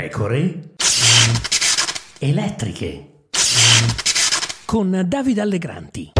pecore 0.00 0.60
elettriche. 2.20 3.26
Con 4.64 5.04
Davide 5.06 5.42
Allegranti. 5.42 6.12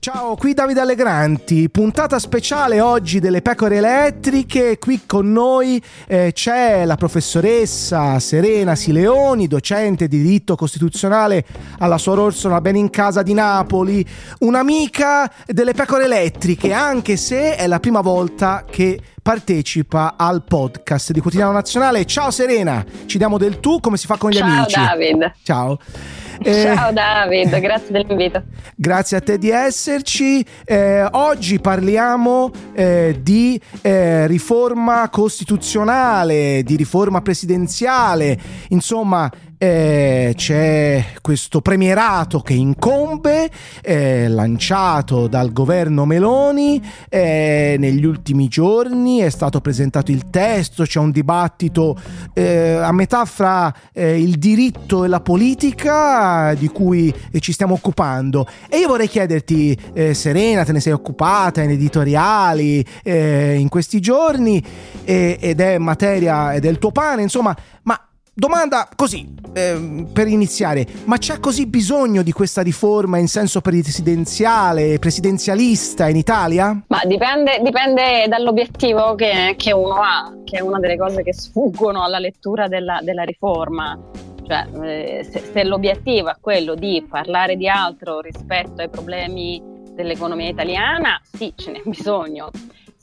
Ciao, 0.00 0.34
qui 0.34 0.54
Davide 0.54 0.80
Allegranti, 0.80 1.68
puntata 1.70 2.18
speciale 2.18 2.80
oggi 2.80 3.20
delle 3.20 3.42
pecore 3.42 3.76
elettriche, 3.76 4.78
qui 4.78 5.02
con 5.06 5.30
noi 5.30 5.80
eh, 6.08 6.32
c'è 6.32 6.84
la 6.84 6.96
professoressa 6.96 8.18
Serena 8.18 8.74
Sileoni, 8.74 9.46
docente 9.46 10.08
di 10.08 10.20
diritto 10.20 10.56
costituzionale 10.56 11.44
alla 11.78 11.98
Suor 11.98 12.18
Orsola 12.18 12.60
Benincasa 12.60 13.22
di 13.22 13.34
Napoli, 13.34 14.04
un'amica 14.40 15.30
delle 15.46 15.74
pecore 15.74 16.06
elettriche, 16.06 16.72
anche 16.72 17.16
se 17.16 17.54
è 17.54 17.66
la 17.68 17.78
prima 17.78 18.00
volta 18.00 18.64
che 18.68 18.98
partecipa 19.28 20.14
al 20.16 20.42
podcast 20.42 21.12
di 21.12 21.20
Quotidiano 21.20 21.52
Nazionale. 21.52 22.06
Ciao 22.06 22.30
Serena, 22.30 22.82
ci 23.04 23.18
diamo 23.18 23.36
del 23.36 23.60
tu 23.60 23.78
come 23.78 23.98
si 23.98 24.06
fa 24.06 24.16
con 24.16 24.30
gli 24.30 24.38
Ciao, 24.38 24.48
amici. 24.48 24.70
Ciao 24.70 24.86
David. 24.86 25.32
Ciao. 25.42 25.78
Eh, 26.40 26.72
Ciao 26.72 26.92
David, 26.92 27.58
grazie 27.58 27.90
dell'invito. 27.90 28.44
Grazie 28.76 29.16
a 29.16 29.20
te 29.20 29.38
di 29.38 29.50
esserci. 29.50 30.46
Eh, 30.64 31.04
oggi 31.10 31.58
parliamo 31.58 32.52
eh, 32.74 33.18
di 33.20 33.60
eh, 33.82 34.28
riforma 34.28 35.08
costituzionale, 35.10 36.62
di 36.62 36.76
riforma 36.76 37.22
presidenziale, 37.22 38.38
insomma 38.68 39.28
eh, 39.58 40.32
c'è 40.36 41.04
questo 41.20 41.60
premierato 41.60 42.40
che 42.40 42.54
incombe, 42.54 43.50
eh, 43.82 44.28
lanciato 44.28 45.26
dal 45.26 45.52
governo 45.52 46.06
Meloni, 46.06 46.80
eh, 47.08 47.76
negli 47.78 48.04
ultimi 48.04 48.46
giorni 48.46 49.18
è 49.18 49.28
stato 49.28 49.60
presentato 49.60 50.12
il 50.12 50.30
testo, 50.30 50.84
c'è 50.84 51.00
un 51.00 51.10
dibattito 51.10 52.00
eh, 52.32 52.74
a 52.80 52.92
metà 52.92 53.24
fra 53.24 53.74
eh, 53.92 54.20
il 54.20 54.38
diritto 54.38 55.04
e 55.04 55.08
la 55.08 55.20
politica 55.20 56.54
di 56.54 56.68
cui 56.68 57.12
ci 57.40 57.52
stiamo 57.52 57.74
occupando. 57.74 58.46
E 58.68 58.78
io 58.78 58.88
vorrei 58.88 59.08
chiederti, 59.08 59.76
eh, 59.92 60.14
Serena, 60.14 60.64
te 60.64 60.72
ne 60.72 60.80
sei 60.80 60.92
occupata 60.92 61.62
in 61.62 61.70
editoriali 61.70 62.86
in 63.08 63.68
questi 63.68 64.00
giorni 64.00 64.62
ed 65.04 65.60
è 65.60 65.78
materia 65.78 66.54
il 66.54 66.78
tuo 66.78 66.92
pane, 66.92 67.22
insomma, 67.22 67.56
ma 67.82 68.08
Domanda 68.38 68.88
così, 68.94 69.34
eh, 69.58 70.04
per 70.12 70.28
iniziare, 70.28 70.86
ma 71.04 71.18
c'è 71.18 71.40
così 71.40 71.66
bisogno 71.66 72.22
di 72.22 72.32
questa 72.32 72.62
riforma 72.62 73.18
in 73.18 73.26
senso 73.26 73.60
presidenziale, 73.60 74.98
presidenzialista 74.98 76.08
in 76.08 76.16
Italia? 76.16 76.80
Ma 76.86 77.00
dipende, 77.04 77.60
dipende 77.62 78.26
dall'obiettivo 78.28 79.14
che, 79.14 79.54
che, 79.56 79.72
uno 79.72 79.94
ha, 79.94 80.32
che 80.44 80.58
è 80.58 80.60
una 80.60 80.78
delle 80.78 80.96
cose 80.96 81.22
che 81.22 81.34
sfuggono 81.34 82.02
alla 82.02 82.18
lettura 82.18 82.68
della, 82.68 83.00
della 83.02 83.24
riforma. 83.24 83.98
Cioè, 84.46 84.66
eh, 84.82 85.28
se, 85.30 85.42
se 85.52 85.64
l'obiettivo 85.64 86.30
è 86.30 86.36
quello 86.40 86.74
di 86.74 87.04
parlare 87.08 87.56
di 87.56 87.68
altro 87.68 88.20
rispetto 88.20 88.80
ai 88.80 88.88
problemi 88.88 89.62
dell'economia 89.92 90.48
italiana, 90.48 91.20
sì, 91.30 91.52
ce 91.56 91.72
n'è 91.72 91.82
bisogno 91.84 92.50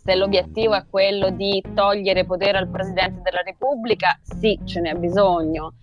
se 0.05 0.13
l'obiettivo 0.13 0.75
è 0.75 0.85
quello 0.87 1.31
di 1.31 1.63
togliere 1.73 2.25
potere 2.25 2.59
al 2.59 2.69
Presidente 2.69 3.21
della 3.23 3.41
Repubblica, 3.41 4.19
sì, 4.21 4.59
ce 4.63 4.79
n'è 4.79 4.93
bisogno. 4.93 5.73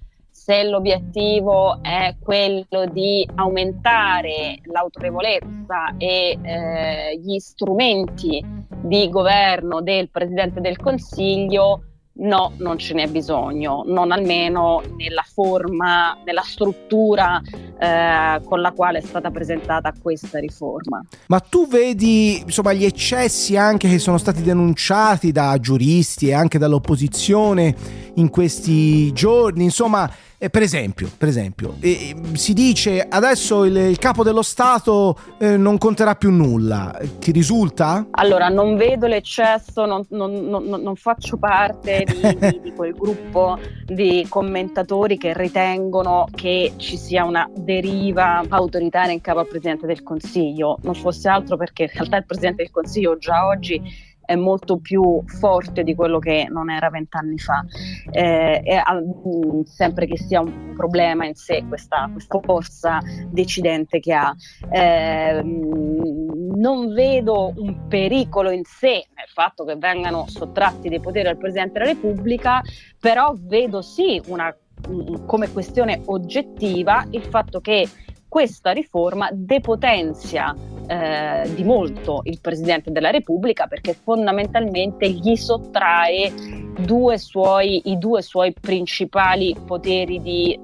Se 0.44 0.64
l'obiettivo 0.64 1.80
è 1.84 2.16
quello 2.20 2.86
di 2.90 3.24
aumentare 3.36 4.58
l'autorevolezza 4.64 5.96
e 5.96 6.36
eh, 6.42 7.16
gli 7.22 7.38
strumenti 7.38 8.44
di 8.82 9.08
governo 9.08 9.82
del 9.82 10.10
Presidente 10.10 10.60
del 10.60 10.78
Consiglio, 10.78 11.84
No, 12.14 12.52
non 12.58 12.76
ce 12.76 12.92
n'è 12.92 13.08
bisogno, 13.08 13.84
non 13.86 14.12
almeno 14.12 14.82
nella 14.98 15.24
forma, 15.32 16.14
nella 16.26 16.42
struttura 16.42 17.40
eh, 17.40 18.38
con 18.44 18.60
la 18.60 18.72
quale 18.72 18.98
è 18.98 19.00
stata 19.00 19.30
presentata 19.30 19.94
questa 19.98 20.38
riforma. 20.38 21.02
Ma 21.28 21.40
tu 21.40 21.66
vedi 21.66 22.40
insomma, 22.40 22.74
gli 22.74 22.84
eccessi 22.84 23.56
anche 23.56 23.88
che 23.88 23.98
sono 23.98 24.18
stati 24.18 24.42
denunciati 24.42 25.32
da 25.32 25.58
giuristi 25.58 26.28
e 26.28 26.34
anche 26.34 26.58
dall'opposizione 26.58 27.74
in 28.16 28.28
questi 28.28 29.10
giorni, 29.12 29.64
insomma 29.64 30.10
eh, 30.42 30.50
per 30.50 30.62
esempio, 30.62 31.08
per 31.16 31.28
esempio 31.28 31.76
eh, 31.78 32.16
si 32.32 32.52
dice 32.52 33.06
adesso 33.08 33.64
il, 33.64 33.76
il 33.76 33.98
capo 33.98 34.24
dello 34.24 34.42
Stato 34.42 35.16
eh, 35.38 35.56
non 35.56 35.78
conterà 35.78 36.16
più 36.16 36.32
nulla, 36.32 36.98
ti 37.20 37.30
risulta? 37.30 38.08
Allora, 38.10 38.48
non 38.48 38.76
vedo 38.76 39.06
l'eccesso, 39.06 39.86
non, 39.86 40.04
non, 40.08 40.48
non, 40.48 40.64
non 40.64 40.96
faccio 40.96 41.36
parte 41.36 42.04
di, 42.04 42.38
di, 42.38 42.60
di, 42.60 42.72
quel 42.74 42.92
gruppo 42.92 43.56
di 43.86 44.26
commentatori 44.28 45.16
che 45.16 45.32
ritengono 45.32 46.26
che 46.34 46.72
ci 46.76 46.96
sia 46.96 47.24
una 47.24 47.48
deriva 47.54 48.42
autoritaria 48.48 49.12
in 49.12 49.20
capo 49.20 49.38
al 49.38 49.46
Presidente 49.46 49.86
del 49.86 50.02
Consiglio, 50.02 50.78
non 50.82 50.94
fosse 50.94 51.28
altro 51.28 51.56
perché 51.56 51.84
in 51.84 51.90
realtà 51.92 52.16
il 52.16 52.26
Presidente 52.26 52.64
del 52.64 52.72
Consiglio 52.72 53.16
già 53.16 53.46
oggi 53.46 54.10
è 54.24 54.34
molto 54.34 54.78
più 54.78 55.22
forte 55.26 55.82
di 55.82 55.94
quello 55.94 56.18
che 56.18 56.46
non 56.50 56.70
era 56.70 56.90
vent'anni 56.90 57.38
fa, 57.38 57.64
eh, 58.10 58.62
e, 58.64 58.82
mm, 58.90 59.62
sempre 59.62 60.06
che 60.06 60.16
sia 60.16 60.40
un 60.40 60.72
problema 60.74 61.26
in 61.26 61.34
sé 61.34 61.64
questa, 61.68 62.08
questa 62.10 62.40
forza 62.40 63.00
decidente 63.30 64.00
che 64.00 64.12
ha. 64.12 64.34
Eh, 64.70 65.42
non 65.42 66.92
vedo 66.92 67.52
un 67.56 67.88
pericolo 67.88 68.50
in 68.50 68.62
sé 68.64 69.06
nel 69.14 69.28
fatto 69.32 69.64
che 69.64 69.76
vengano 69.76 70.26
sottratti 70.28 70.88
dei 70.88 71.00
poteri 71.00 71.28
al 71.28 71.36
Presidente 71.36 71.78
della 71.78 71.92
Repubblica, 71.92 72.62
però 72.98 73.34
vedo 73.36 73.82
sì 73.82 74.20
una, 74.26 74.54
come 75.26 75.50
questione 75.50 76.02
oggettiva 76.06 77.04
il 77.10 77.24
fatto 77.24 77.60
che 77.60 77.88
questa 78.32 78.70
riforma 78.70 79.28
depotenzia 79.30 80.56
eh, 80.86 81.52
di 81.54 81.64
molto 81.64 82.22
il 82.24 82.40
Presidente 82.40 82.90
della 82.90 83.10
Repubblica 83.10 83.66
perché 83.66 83.92
fondamentalmente 83.92 85.06
gli 85.10 85.36
sottrae 85.36 86.32
due 86.78 87.18
suoi, 87.18 87.90
i 87.90 87.98
due 87.98 88.22
suoi 88.22 88.54
principali 88.58 89.54
poteri 89.66 90.22
di 90.22 90.58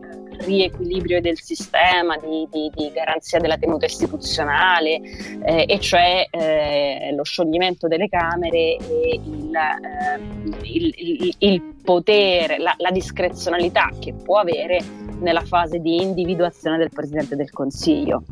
riequilibrio 0.46 1.20
del 1.20 1.38
sistema, 1.38 2.16
di, 2.16 2.48
di, 2.50 2.70
di 2.74 2.90
garanzia 2.90 3.38
della 3.38 3.58
tenuta 3.58 3.84
istituzionale, 3.84 5.00
eh, 5.44 5.66
e 5.68 5.78
cioè 5.78 6.26
eh, 6.30 7.12
lo 7.14 7.24
scioglimento 7.24 7.86
delle 7.86 8.08
Camere 8.08 8.76
e 8.76 9.20
il, 9.22 9.54
eh, 9.54 10.20
il, 10.62 10.94
il, 10.96 11.34
il 11.36 11.62
potere, 11.84 12.56
la, 12.56 12.74
la 12.78 12.90
discrezionalità 12.90 13.90
che 13.98 14.14
può 14.14 14.38
avere 14.38 15.07
nella 15.20 15.42
fase 15.44 15.78
di 15.78 16.02
individuazione 16.02 16.78
del 16.78 16.90
Presidente 16.90 17.36
del 17.36 17.50
Consiglio. 17.50 18.22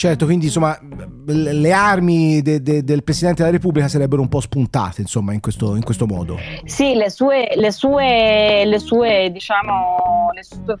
Certo, 0.00 0.24
quindi 0.24 0.46
insomma 0.46 0.78
le 1.26 1.72
armi 1.72 2.40
de, 2.40 2.62
de, 2.62 2.82
del 2.82 3.04
Presidente 3.04 3.42
della 3.42 3.54
Repubblica 3.54 3.86
sarebbero 3.86 4.22
un 4.22 4.28
po' 4.28 4.40
spuntate 4.40 5.02
insomma 5.02 5.34
in 5.34 5.40
questo, 5.40 5.76
in 5.76 5.84
questo 5.84 6.06
modo. 6.06 6.38
Sì, 6.64 6.94
le 6.94 7.10
sue, 7.10 7.52
le 7.54 7.70
sue, 7.70 8.64
le 8.64 8.78
sue 8.78 9.28
diciamo, 9.30 10.30
le 10.34 10.42
sue, 10.42 10.78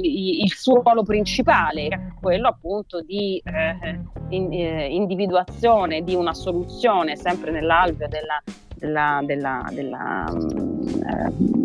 il 0.00 0.52
suo 0.54 0.80
ruolo 0.80 1.02
principale 1.02 1.88
è 1.88 2.00
quello 2.18 2.48
appunto 2.48 3.02
di 3.02 3.42
eh, 3.44 4.00
in, 4.30 4.50
eh, 4.50 4.86
individuazione 4.86 6.02
di 6.02 6.14
una 6.14 6.32
soluzione 6.32 7.16
sempre 7.16 7.50
nell'alveo 7.50 8.08
della, 8.08 8.42
della, 8.74 9.20
della, 9.22 9.68
della 9.70 10.24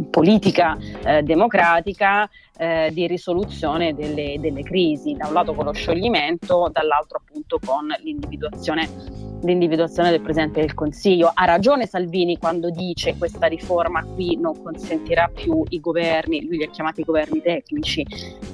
politica 0.09 0.77
eh, 1.03 1.23
democratica 1.23 2.29
eh, 2.57 2.89
di 2.93 3.07
risoluzione 3.07 3.93
delle, 3.93 4.37
delle, 4.39 4.63
crisi, 4.63 5.13
da 5.13 5.27
un 5.27 5.33
lato 5.33 5.53
con 5.53 5.65
lo 5.65 5.73
scioglimento, 5.73 6.69
dall'altro 6.71 7.21
appunto 7.25 7.59
con 7.63 7.87
l'individuazione 8.01 9.24
l'individuazione 9.45 10.09
del 10.09 10.21
Presidente 10.21 10.59
del 10.59 10.73
Consiglio. 10.73 11.31
Ha 11.33 11.45
ragione 11.45 11.87
Salvini 11.87 12.37
quando 12.37 12.69
dice 12.69 13.11
che 13.11 13.17
questa 13.17 13.47
riforma 13.47 14.03
qui 14.03 14.37
non 14.37 14.61
consentirà 14.61 15.29
più 15.33 15.63
i 15.69 15.79
governi, 15.79 16.45
lui 16.45 16.57
li 16.57 16.63
ha 16.63 16.69
chiamati 16.69 17.03
governi 17.03 17.41
tecnici, 17.41 18.05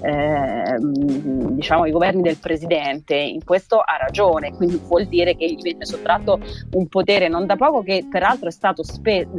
eh, 0.02 0.78
diciamo 0.80 1.86
i 1.86 1.92
governi 1.92 2.22
del 2.22 2.38
Presidente, 2.38 3.16
in 3.16 3.44
questo 3.44 3.80
ha 3.80 3.98
ragione, 3.98 4.54
quindi 4.54 4.80
vuol 4.86 5.06
dire 5.06 5.36
che 5.36 5.50
gli 5.52 5.62
viene 5.62 5.86
sottratto 5.86 6.40
un 6.74 6.88
potere 6.88 7.28
non 7.28 7.46
da 7.46 7.56
poco 7.56 7.82
che 7.82 8.06
peraltro 8.10 8.50
è 8.50 8.52
stato 8.52 8.84
speso, 8.84 9.32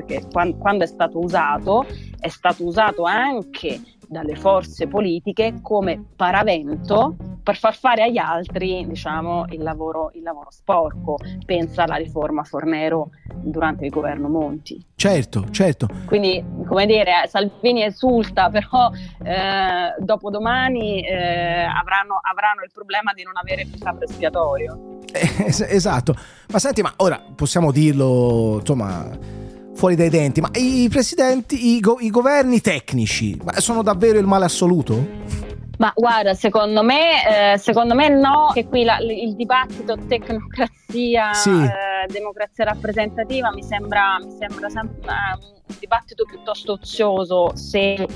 quando 0.59 0.85
è 0.85 0.87
stato 0.87 1.19
usato, 1.19 1.87
è 2.19 2.29
stato 2.29 2.65
usato 2.65 3.05
anche 3.05 3.81
dalle 4.09 4.37
forze 4.37 4.87
politiche 4.87 5.61
come 5.63 6.05
paravento 6.17 7.17
per 7.43 7.57
far 7.57 7.77
fare 7.77 8.03
agli 8.03 8.19
altri 8.19 8.87
diciamo, 8.87 9.47
il, 9.51 9.63
lavoro, 9.63 10.11
il 10.15 10.23
lavoro 10.23 10.51
sporco. 10.51 11.19
Pensa 11.45 11.85
alla 11.85 11.97
riforma 11.97 12.45
Fornero 12.45 13.11
durante 13.35 13.85
il 13.85 13.91
governo 13.91 14.29
Monti. 14.29 14.85
Certo, 14.95 15.47
certo. 15.51 15.89
Quindi, 16.07 16.45
come 16.67 16.87
dire, 16.87 17.27
Salvini 17.27 17.83
esulta, 17.83 18.49
però 18.51 18.91
eh, 19.25 19.95
dopodomani 19.99 21.05
eh, 21.05 21.65
avranno, 21.65 22.21
avranno 22.23 22.63
il 22.63 22.71
problema 22.73 23.13
di 23.13 23.25
non 23.25 23.37
avere 23.37 23.67
più 23.67 23.79
capo 23.79 24.05
espiatorio. 24.05 25.01
esatto, 25.13 26.15
ma 26.49 26.59
senti, 26.59 26.83
ma 26.83 26.93
ora 26.97 27.21
possiamo 27.35 27.73
dirlo, 27.73 28.59
insomma 28.61 29.41
fuori 29.75 29.97
dai 29.97 30.11
denti, 30.11 30.41
ma 30.41 30.51
i 30.55 30.87
presidenti, 30.89 31.75
i, 31.75 31.81
go- 31.81 31.99
i 31.99 32.11
governi 32.11 32.61
tecnici, 32.61 33.41
sono 33.57 33.83
davvero 33.83 34.19
il 34.19 34.27
male 34.27 34.45
assoluto? 34.45 35.52
Ma 35.83 35.93
guarda, 35.97 36.33
secondo 36.35 36.85
me, 36.85 37.55
eh, 37.55 37.59
secondo 37.59 37.97
me 37.97 38.09
no, 38.09 38.53
che 38.55 38.69
qui 38.69 38.85
la, 38.85 38.99
il 38.99 39.35
dibattito 39.35 39.97
tecnocrazia, 40.07 41.33
sì. 41.33 41.51
eh, 41.51 42.07
democrazia 42.07 42.63
rappresentativa 42.63 43.51
mi 43.53 43.65
sembra, 43.65 44.17
mi 44.23 44.31
sembra 44.31 44.69
sempre, 44.69 45.11
uh, 45.11 45.45
un 45.45 45.77
dibattito 45.81 46.25
piuttosto 46.25 46.75
ozioso 46.75 47.57
se, 47.57 48.07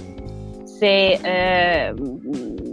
se, 0.63 1.13
eh, 1.21 1.95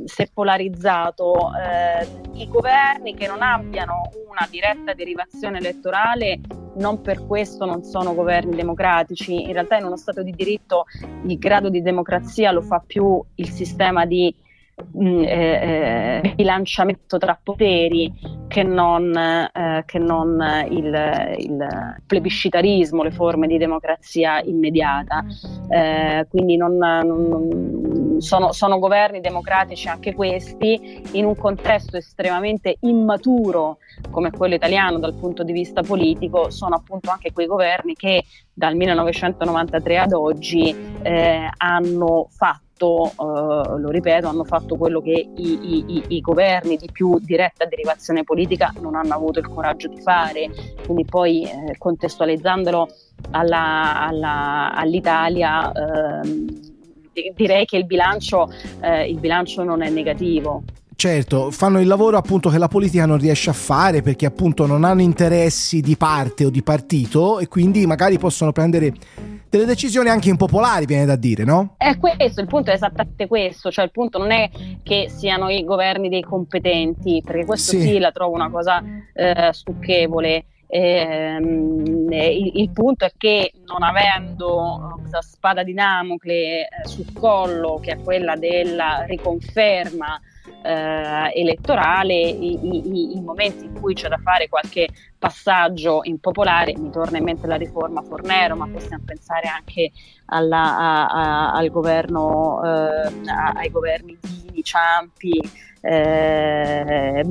se 0.05 0.29
polarizzato. 0.31 1.51
Eh, 1.55 2.07
I 2.33 2.47
governi 2.47 3.15
che 3.15 3.25
non 3.25 3.41
abbiano 3.41 4.11
una 4.29 4.47
diretta 4.47 4.93
derivazione 4.93 5.57
elettorale 5.57 6.39
non 6.75 7.01
per 7.01 7.25
questo 7.25 7.65
non 7.65 7.83
sono 7.83 8.13
governi 8.13 8.55
democratici. 8.55 9.41
In 9.41 9.53
realtà 9.53 9.77
in 9.77 9.85
uno 9.85 9.97
Stato 9.97 10.21
di 10.21 10.33
diritto 10.33 10.85
il 11.25 11.39
grado 11.39 11.69
di 11.69 11.81
democrazia 11.81 12.51
lo 12.51 12.61
fa 12.61 12.79
più 12.85 13.19
il 13.35 13.49
sistema 13.49 14.05
di 14.05 14.35
Mm, 14.97 15.21
eh, 15.23 16.21
eh, 16.23 16.33
bilanciamento 16.35 17.19
tra 17.19 17.39
poteri 17.41 18.11
che 18.47 18.63
non, 18.63 19.15
eh, 19.15 19.83
che 19.85 19.99
non 19.99 20.43
il, 20.67 21.35
il, 21.37 21.95
plebiscitarismo, 22.05 23.03
le 23.03 23.11
forme 23.11 23.45
di 23.45 23.59
democrazia 23.59 24.41
immediata. 24.41 25.23
Eh, 25.69 26.25
quindi 26.27 26.57
non, 26.57 26.77
non, 26.77 28.15
sono, 28.19 28.51
sono, 28.51 28.79
governi 28.79 29.21
democratici 29.21 29.87
anche 29.89 30.15
questi 30.15 31.03
in 31.11 31.25
un 31.25 31.35
contesto 31.35 31.97
estremamente 31.97 32.77
immaturo 32.79 33.77
come 34.09 34.31
quello 34.31 34.55
italiano 34.55 34.97
dal 34.97 35.13
punto 35.13 35.43
di 35.43 35.51
vista 35.51 35.83
politico, 35.83 36.49
sono 36.49 36.75
appunto 36.75 37.11
anche 37.11 37.31
quei 37.31 37.45
governi 37.45 37.93
che 37.93 38.23
dal 38.51 38.75
1993 38.75 39.97
ad 39.99 40.13
oggi 40.13 40.75
eh, 41.03 41.49
hanno 41.57 42.27
fatto 42.31 42.62
fatto, 42.73 43.05
eh, 43.07 43.79
lo 43.79 43.89
ripeto, 43.89 44.27
hanno 44.27 44.43
fatto 44.43 44.75
quello 44.75 45.01
che 45.01 45.11
i, 45.11 45.85
i, 45.87 46.03
i, 46.09 46.21
governi 46.21 46.75
di 46.77 46.89
più 46.91 47.19
diretta 47.19 47.65
derivazione 47.65 48.23
politica 48.23 48.73
non 48.79 48.95
hanno 48.95 49.13
avuto 49.13 49.39
il 49.39 49.47
coraggio 49.47 49.87
di 49.87 50.01
fare. 50.01 50.49
Quindi 50.83 51.05
poi 51.05 51.43
eh, 51.43 51.77
contestualizzandolo 51.77 52.89
alla, 53.31 54.05
alla, 54.05 54.73
all'Italia, 54.73 55.71
eh, 55.71 57.31
direi 57.35 57.65
che 57.65 57.77
il 57.77 57.85
bilancio, 57.85 58.49
eh, 58.81 59.09
il 59.09 59.19
bilancio 59.19 59.63
non 59.63 59.81
è 59.81 59.89
negativo. 59.89 60.63
Certo, 61.03 61.51
fanno 61.51 61.81
il 61.81 61.87
lavoro 61.87 62.15
appunto 62.15 62.47
che 62.47 62.57
la 62.57 62.69
politica 62.69 63.05
non 63.05 63.17
riesce 63.17 63.49
a 63.49 63.53
fare 63.53 64.01
perché 64.01 64.25
appunto 64.25 64.65
non 64.65 64.85
hanno 64.85 65.01
interessi 65.01 65.81
di 65.81 65.97
parte 65.97 66.45
o 66.45 66.49
di 66.49 66.63
partito 66.63 67.39
e 67.39 67.49
quindi 67.49 67.85
magari 67.85 68.17
possono 68.17 68.53
prendere 68.53 68.93
delle 69.49 69.65
decisioni 69.65 70.07
anche 70.07 70.29
impopolari, 70.29 70.85
viene 70.85 71.03
da 71.03 71.17
dire, 71.17 71.43
no? 71.43 71.75
È 71.75 71.97
questo, 71.97 72.39
il 72.39 72.47
punto 72.47 72.71
è 72.71 72.75
esattamente 72.75 73.27
questo, 73.27 73.69
cioè 73.69 73.83
il 73.83 73.91
punto 73.91 74.17
non 74.17 74.31
è 74.31 74.49
che 74.81 75.07
siano 75.09 75.49
i 75.49 75.65
governi 75.65 76.07
dei 76.07 76.21
competenti, 76.21 77.21
perché 77.21 77.43
questo 77.43 77.71
sì, 77.71 77.81
sì 77.81 77.99
la 77.99 78.13
trovo 78.13 78.35
una 78.35 78.49
cosa 78.49 78.81
eh, 79.13 79.49
stucchevole. 79.51 80.45
Ehm, 80.67 82.07
il, 82.13 82.51
il, 82.61 82.69
punto 82.71 83.03
è 83.03 83.11
che 83.17 83.51
non 83.65 83.83
avendo 83.83 84.95
questa 84.99 85.21
spada 85.21 85.63
di 85.63 85.73
Damocle 85.73 86.61
eh, 86.61 86.67
sul 86.87 87.11
collo, 87.11 87.81
che 87.81 87.91
è 87.91 88.01
quella 88.01 88.37
della 88.37 89.03
riconferma 89.05 90.17
eh, 90.63 91.31
elettorale, 91.39 92.13
i, 92.13 92.57
i, 92.61 93.17
i, 93.17 93.21
momenti 93.21 93.65
in 93.65 93.79
cui 93.79 93.93
c'è 93.93 94.07
da 94.07 94.17
fare 94.17 94.47
qualche 94.47 94.87
passaggio 95.19 95.99
impopolare, 96.03 96.73
mi 96.77 96.89
torna 96.89 97.17
in 97.17 97.23
mente 97.23 97.47
la 97.47 97.55
riforma 97.55 98.01
Fornero, 98.01 98.55
ma 98.55 98.67
possiamo 98.67 99.03
pensare 99.05 99.47
anche 99.47 99.91
alla, 100.25 100.77
a, 100.77 101.05
a, 101.05 101.51
al 101.53 101.69
governo, 101.69 102.61
eh, 102.63 103.11
ai 103.55 103.69
governi 103.69 104.17
Dini, 104.19 104.63
Ciampi, 104.63 105.39
eh, 105.85 107.25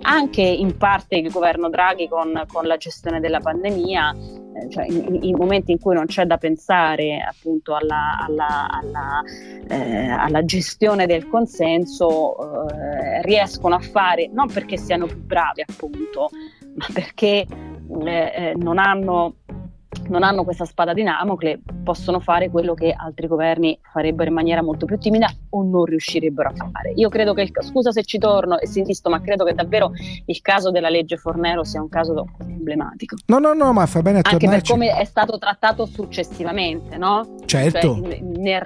anche 0.00 0.40
in 0.40 0.78
parte 0.78 1.16
il 1.16 1.30
governo 1.30 1.68
Draghi 1.68 2.08
con, 2.08 2.42
con 2.50 2.66
la 2.66 2.78
gestione 2.78 3.20
della 3.20 3.40
pandemia, 3.40 4.16
eh, 4.54 4.70
cioè 4.70 4.86
in, 4.86 5.36
momenti 5.36 5.72
in 5.72 5.78
cui 5.78 5.94
non 5.94 6.06
c'è 6.06 6.24
da 6.24 6.38
pensare 6.38 7.20
appunto 7.20 7.74
alla, 7.74 8.16
alla, 8.18 8.66
alla, 8.70 9.22
eh, 9.68 10.08
alla 10.08 10.42
gestione 10.42 11.04
del 11.04 11.28
consenso, 11.28 12.68
eh, 12.70 12.77
riescono 13.28 13.74
a 13.74 13.80
fare, 13.80 14.30
non 14.32 14.50
perché 14.50 14.78
siano 14.78 15.06
più 15.06 15.22
bravi 15.22 15.62
appunto, 15.66 16.30
ma 16.74 16.86
perché 16.92 17.46
eh, 18.04 18.32
eh, 18.34 18.54
non 18.56 18.78
hanno 18.78 19.34
non 20.08 20.22
hanno 20.22 20.44
questa 20.44 20.64
spada 20.64 20.92
di 20.92 21.02
Damocle, 21.02 21.60
possono 21.82 22.20
fare 22.20 22.50
quello 22.50 22.74
che 22.74 22.94
altri 22.96 23.26
governi 23.26 23.78
farebbero 23.92 24.28
in 24.28 24.34
maniera 24.34 24.62
molto 24.62 24.86
più 24.86 24.98
timida 24.98 25.30
o 25.50 25.62
non 25.62 25.84
riuscirebbero 25.84 26.50
a 26.50 26.52
fare. 26.54 26.92
Io 26.94 27.08
credo 27.08 27.34
che, 27.34 27.42
il, 27.42 27.50
scusa 27.60 27.90
se 27.90 28.04
ci 28.04 28.18
torno 28.18 28.58
e 28.58 28.66
si 28.66 28.80
insisto, 28.80 29.10
ma 29.10 29.20
credo 29.20 29.44
che 29.44 29.54
davvero 29.54 29.90
il 30.24 30.40
caso 30.40 30.70
della 30.70 30.88
legge 30.88 31.16
Fornero 31.16 31.64
sia 31.64 31.80
un 31.80 31.88
caso 31.88 32.26
emblematico. 32.40 33.16
No, 33.26 33.38
no, 33.38 33.52
no, 33.54 33.72
ma 33.72 33.86
fa 33.86 34.00
bene 34.02 34.18
a 34.18 34.22
Anche 34.24 34.46
tornarci. 34.46 34.72
per 34.72 34.78
come 34.78 34.98
è 34.98 35.04
stato 35.04 35.38
trattato 35.38 35.86
successivamente, 35.86 36.96
no? 36.96 37.36
Certo. 37.44 38.00
Cioè, 38.02 38.20
nel, 38.20 38.60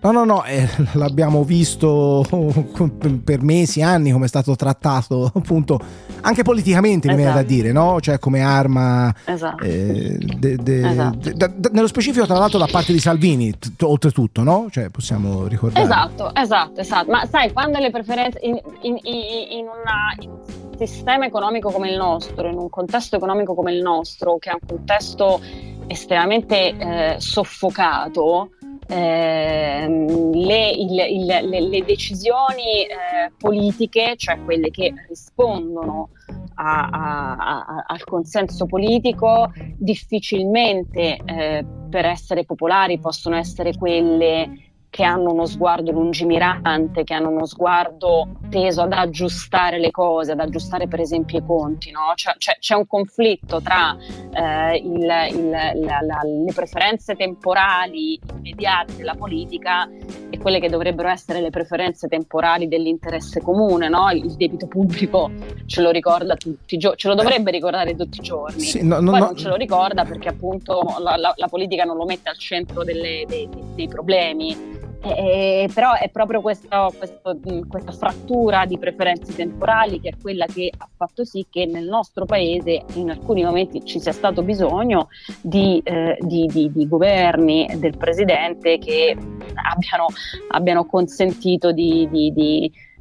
No, 0.00 0.12
no, 0.12 0.24
no, 0.24 0.44
eh, 0.44 0.68
l'abbiamo 0.94 1.42
visto 1.42 2.24
per 3.24 3.42
mesi, 3.42 3.82
anni 3.82 4.12
come 4.12 4.26
è 4.26 4.28
stato 4.28 4.54
trattato, 4.54 5.30
appunto, 5.34 5.78
anche 6.20 6.42
politicamente, 6.42 7.08
esatto. 7.08 7.16
mi 7.16 7.16
viene 7.16 7.32
da 7.32 7.40
esatto. 7.40 7.54
dire, 7.54 7.72
no? 7.72 8.00
Cioè 8.00 8.18
come 8.18 8.40
arma... 8.40 9.14
Esatto. 9.24 9.64
Eh, 9.64 10.18
de, 10.18 10.56
de, 10.56 10.88
esatto. 10.88 11.32
De, 11.32 11.70
nello 11.72 11.86
specifico, 11.86 12.26
tra 12.26 12.38
l'altro, 12.38 12.58
da 12.58 12.68
parte 12.70 12.92
di 12.92 13.00
Salvini, 13.00 13.56
t- 13.58 13.82
oltretutto, 13.82 14.42
no? 14.42 14.66
Cioè 14.70 14.90
possiamo 14.90 15.46
ricordare... 15.46 15.84
Esatto, 15.84 16.34
esatto, 16.34 16.80
esatto. 16.80 17.10
Ma 17.10 17.26
sai, 17.26 17.52
quando 17.52 17.78
le 17.78 17.90
preferenze... 17.90 18.38
In, 18.42 18.60
in, 18.82 18.98
in, 19.02 19.64
una, 19.64 20.14
in 20.20 20.30
un 20.30 20.76
sistema 20.76 21.26
economico 21.26 21.70
come 21.70 21.90
il 21.90 21.96
nostro, 21.96 22.48
in 22.48 22.58
un 22.58 22.68
contesto 22.68 23.16
economico 23.16 23.54
come 23.54 23.72
il 23.72 23.82
nostro, 23.82 24.36
che 24.38 24.50
è 24.50 24.52
un 24.52 24.66
contesto 24.66 25.40
estremamente 25.86 26.76
eh, 26.76 27.16
soffocato, 27.18 28.50
eh, 28.88 29.86
le, 29.88 30.70
il, 30.70 30.90
il, 30.90 31.26
le, 31.26 31.60
le, 31.60 31.84
decisioni 31.84 32.84
eh, 32.84 33.32
politiche, 33.36 34.14
cioè 34.16 34.42
quelle 34.44 34.70
che 34.70 34.92
rispondono 35.08 36.10
a, 36.54 36.88
a, 36.88 37.36
a, 37.36 37.84
al 37.86 38.04
consenso 38.04 38.66
politico, 38.66 39.52
difficilmente 39.76 41.18
eh, 41.24 41.64
per 41.90 42.04
essere 42.04 42.44
popolari 42.44 42.98
possono 42.98 43.36
essere 43.36 43.76
quelle 43.76 44.65
che 44.96 45.04
hanno 45.04 45.30
uno 45.30 45.44
sguardo 45.44 45.90
lungimirante, 45.90 47.04
che 47.04 47.12
hanno 47.12 47.28
uno 47.28 47.44
sguardo 47.44 48.28
teso 48.48 48.80
ad 48.80 48.94
aggiustare 48.94 49.78
le 49.78 49.90
cose, 49.90 50.32
ad 50.32 50.40
aggiustare 50.40 50.88
per 50.88 51.00
esempio 51.00 51.36
i 51.36 51.44
conti. 51.44 51.90
No? 51.90 52.12
C'è, 52.14 52.32
c'è, 52.38 52.56
c'è, 52.58 52.74
un 52.74 52.86
conflitto 52.86 53.60
tra 53.60 53.94
eh, 53.94 54.76
il, 54.78 55.02
il, 55.34 55.50
la, 55.50 56.00
la, 56.00 56.20
le 56.24 56.50
preferenze 56.54 57.14
temporali 57.14 58.18
immediate 58.36 58.96
della 58.96 59.14
politica 59.16 59.86
e 60.30 60.38
quelle 60.38 60.60
che 60.60 60.70
dovrebbero 60.70 61.08
essere 61.08 61.42
le 61.42 61.50
preferenze 61.50 62.08
temporali 62.08 62.66
dell'interesse 62.66 63.42
comune. 63.42 63.90
No? 63.90 64.10
Il 64.12 64.34
debito 64.34 64.66
pubblico 64.66 65.30
ce 65.66 65.82
lo 65.82 65.90
ricorda 65.90 66.36
tutti 66.36 66.76
i 66.76 66.78
giorni, 66.78 66.96
ce 66.96 67.08
lo 67.08 67.14
dovrebbe 67.14 67.50
ricordare 67.50 67.94
tutti 67.94 68.20
i 68.20 68.22
giorni. 68.22 68.60
Sì, 68.60 68.82
no, 68.82 69.00
no, 69.00 69.10
Poi 69.10 69.20
non 69.20 69.36
ce 69.36 69.48
lo 69.48 69.56
ricorda 69.56 70.06
perché 70.06 70.28
appunto 70.28 70.96
la, 71.00 71.16
la, 71.18 71.48
politica 71.48 71.84
non 71.84 71.98
lo 71.98 72.06
mette 72.06 72.30
al 72.30 72.38
centro 72.38 72.82
delle, 72.82 73.24
dei, 73.28 73.46
dei 73.74 73.88
problemi. 73.88 74.84
Eh, 75.02 75.68
però 75.72 75.92
è 75.94 76.08
proprio 76.10 76.40
questo, 76.40 76.92
questo, 76.96 77.38
questa 77.68 77.92
frattura 77.92 78.64
di 78.64 78.78
preferenze 78.78 79.34
temporali 79.34 80.00
che 80.00 80.08
è 80.10 80.14
quella 80.20 80.46
che 80.46 80.72
ha 80.76 80.88
fatto 80.96 81.24
sì 81.24 81.46
che 81.48 81.66
nel 81.66 81.86
nostro 81.86 82.24
paese 82.24 82.82
in 82.94 83.10
alcuni 83.10 83.44
momenti 83.44 83.84
ci 83.84 84.00
sia 84.00 84.12
stato 84.12 84.42
bisogno 84.42 85.08
di, 85.40 85.80
eh, 85.84 86.16
di, 86.20 86.46
di, 86.46 86.72
di 86.72 86.88
governi 86.88 87.68
del 87.76 87.96
presidente 87.96 88.78
che 88.78 89.16
abbiano, 89.56 90.06
abbiano 90.50 90.84
consentito 90.84 91.72
di, 91.72 92.08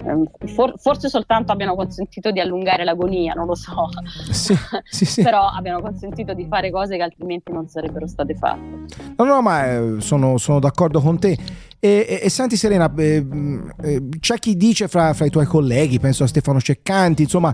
ehm, 0.04 0.26
For, 0.54 0.74
forse 0.78 1.10
soltanto 1.10 1.52
abbiano 1.52 1.76
consentito 1.76 2.32
di 2.32 2.40
allungare 2.40 2.84
l'agonia, 2.84 3.34
non 3.34 3.48
lo 3.48 3.56
so, 3.56 3.90
sì, 4.32 4.56
sì, 4.86 5.06
sì. 5.06 5.22
però 5.24 5.48
abbiano 5.48 5.82
consentito 5.82 6.34
di 6.34 6.46
fare 6.48 6.72
cose 6.72 6.98
che 6.98 7.04
altrimenti 7.04 7.52
non 7.52 7.68
sarebbero 7.68 8.08
state 8.08 8.36
fatte. 8.36 8.86
No, 9.18 9.24
no, 9.24 9.42
ma 9.42 9.72
eh, 9.72 9.96
sono, 10.00 10.38
sono 10.38 10.60
d'accordo 10.60 11.02
con 11.02 11.20
te. 11.20 11.38
E, 11.80 12.06
e, 12.08 12.20
e 12.24 12.30
senti 12.30 12.58
Serena, 12.58 12.92
eh, 12.98 13.26
eh, 13.84 14.10
c'è 14.20 14.40
chi 14.40 14.58
dice 14.58 14.88
fra, 14.88 15.14
fra, 15.14 15.26
i 15.26 15.30
tuoi 15.30 15.46
colleghi, 15.46 16.00
penso 16.00 16.24
a 16.24 16.28
Stefano 16.28 16.60
Ceccanti, 16.60 17.24
insomma, 17.24 17.54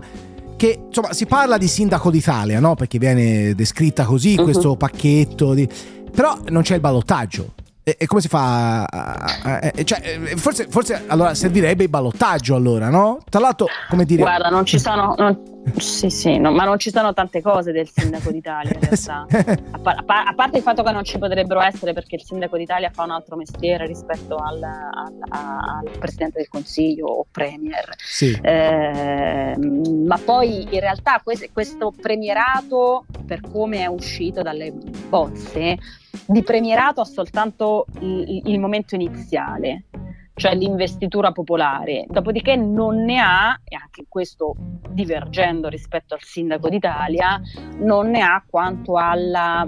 che 0.56 0.84
insomma, 0.86 1.12
si 1.12 1.26
parla 1.26 1.58
di 1.58 1.68
sindaco 1.68 2.10
d'Italia, 2.10 2.60
no? 2.60 2.74
Perché 2.74 2.98
viene 2.98 3.54
descritta 3.54 4.04
così 4.04 4.36
uh-huh. 4.36 4.44
questo 4.44 4.76
pacchetto, 4.76 5.54
di... 5.54 5.68
però 6.10 6.38
non 6.48 6.62
c'è 6.62 6.76
il 6.76 6.80
ballottaggio. 6.80 7.52
E, 7.84 7.96
e, 7.98 8.06
come 8.06 8.20
si 8.20 8.28
fa? 8.28 8.84
A, 8.84 9.40
a, 9.42 9.58
a, 9.58 9.84
cioè, 9.84 10.36
forse, 10.36 10.66
forse, 10.70 11.02
allora 11.08 11.34
servirebbe 11.34 11.82
il 11.82 11.88
ballottaggio, 11.88 12.54
allora, 12.54 12.88
no? 12.90 13.18
Tra 13.28 13.40
l'altro, 13.40 13.66
come 13.88 14.04
dire. 14.04 14.22
Guarda, 14.22 14.50
non 14.50 14.64
ci 14.64 14.78
sono. 14.78 15.14
Non 15.18 15.36
Sì, 15.76 16.10
sì, 16.10 16.38
no, 16.38 16.50
ma 16.50 16.64
non 16.64 16.78
ci 16.78 16.90
sono 16.90 17.12
tante 17.12 17.40
cose 17.40 17.72
del 17.72 17.88
Sindaco 17.88 18.30
d'Italia 18.30 18.72
in 18.72 18.80
realtà. 18.80 19.26
A, 19.70 19.78
par- 19.78 20.04
a, 20.04 20.34
parte 20.34 20.56
il 20.56 20.62
fatto 20.62 20.82
che 20.82 20.90
non 20.90 21.04
ci 21.04 21.18
potrebbero 21.18 21.60
essere 21.60 21.92
perché 21.92 22.16
il 22.16 22.22
Sindaco 22.24 22.56
d'Italia 22.56 22.90
fa 22.90 23.04
un 23.04 23.10
altro 23.10 23.36
mestiere 23.36 23.86
rispetto 23.86 24.36
al, 24.36 24.62
al, 24.62 25.14
al 25.28 25.98
Presidente 25.98 26.38
del 26.38 26.48
Consiglio 26.48 27.06
o 27.06 27.26
Premier. 27.30 27.94
Sì. 27.96 28.38
Eh, 28.42 29.56
ma 29.56 30.18
poi 30.18 30.62
in 30.62 30.80
realtà 30.80 31.20
questo, 31.22 31.46
questo 31.52 31.92
premierato, 31.98 33.04
per 33.24 33.40
come 33.40 33.80
è 33.80 33.86
uscito 33.86 34.42
dalle 34.42 34.72
bozze, 34.72 35.78
di 36.26 36.42
premierato 36.42 37.00
ha 37.00 37.04
soltanto 37.04 37.86
il, 38.00 38.42
il 38.46 38.58
momento 38.58 38.94
iniziale 38.94 39.84
cioè 40.42 40.56
l'investitura 40.56 41.30
popolare, 41.30 42.04
dopodiché 42.08 42.56
non 42.56 43.04
ne 43.04 43.20
ha, 43.20 43.56
e 43.62 43.76
anche 43.76 44.06
questo 44.08 44.56
divergendo 44.88 45.68
rispetto 45.68 46.14
al 46.14 46.20
sindaco 46.20 46.68
d'Italia, 46.68 47.40
non 47.76 48.10
ne 48.10 48.22
ha 48.22 48.42
quanto, 48.44 48.96
alla, 48.96 49.64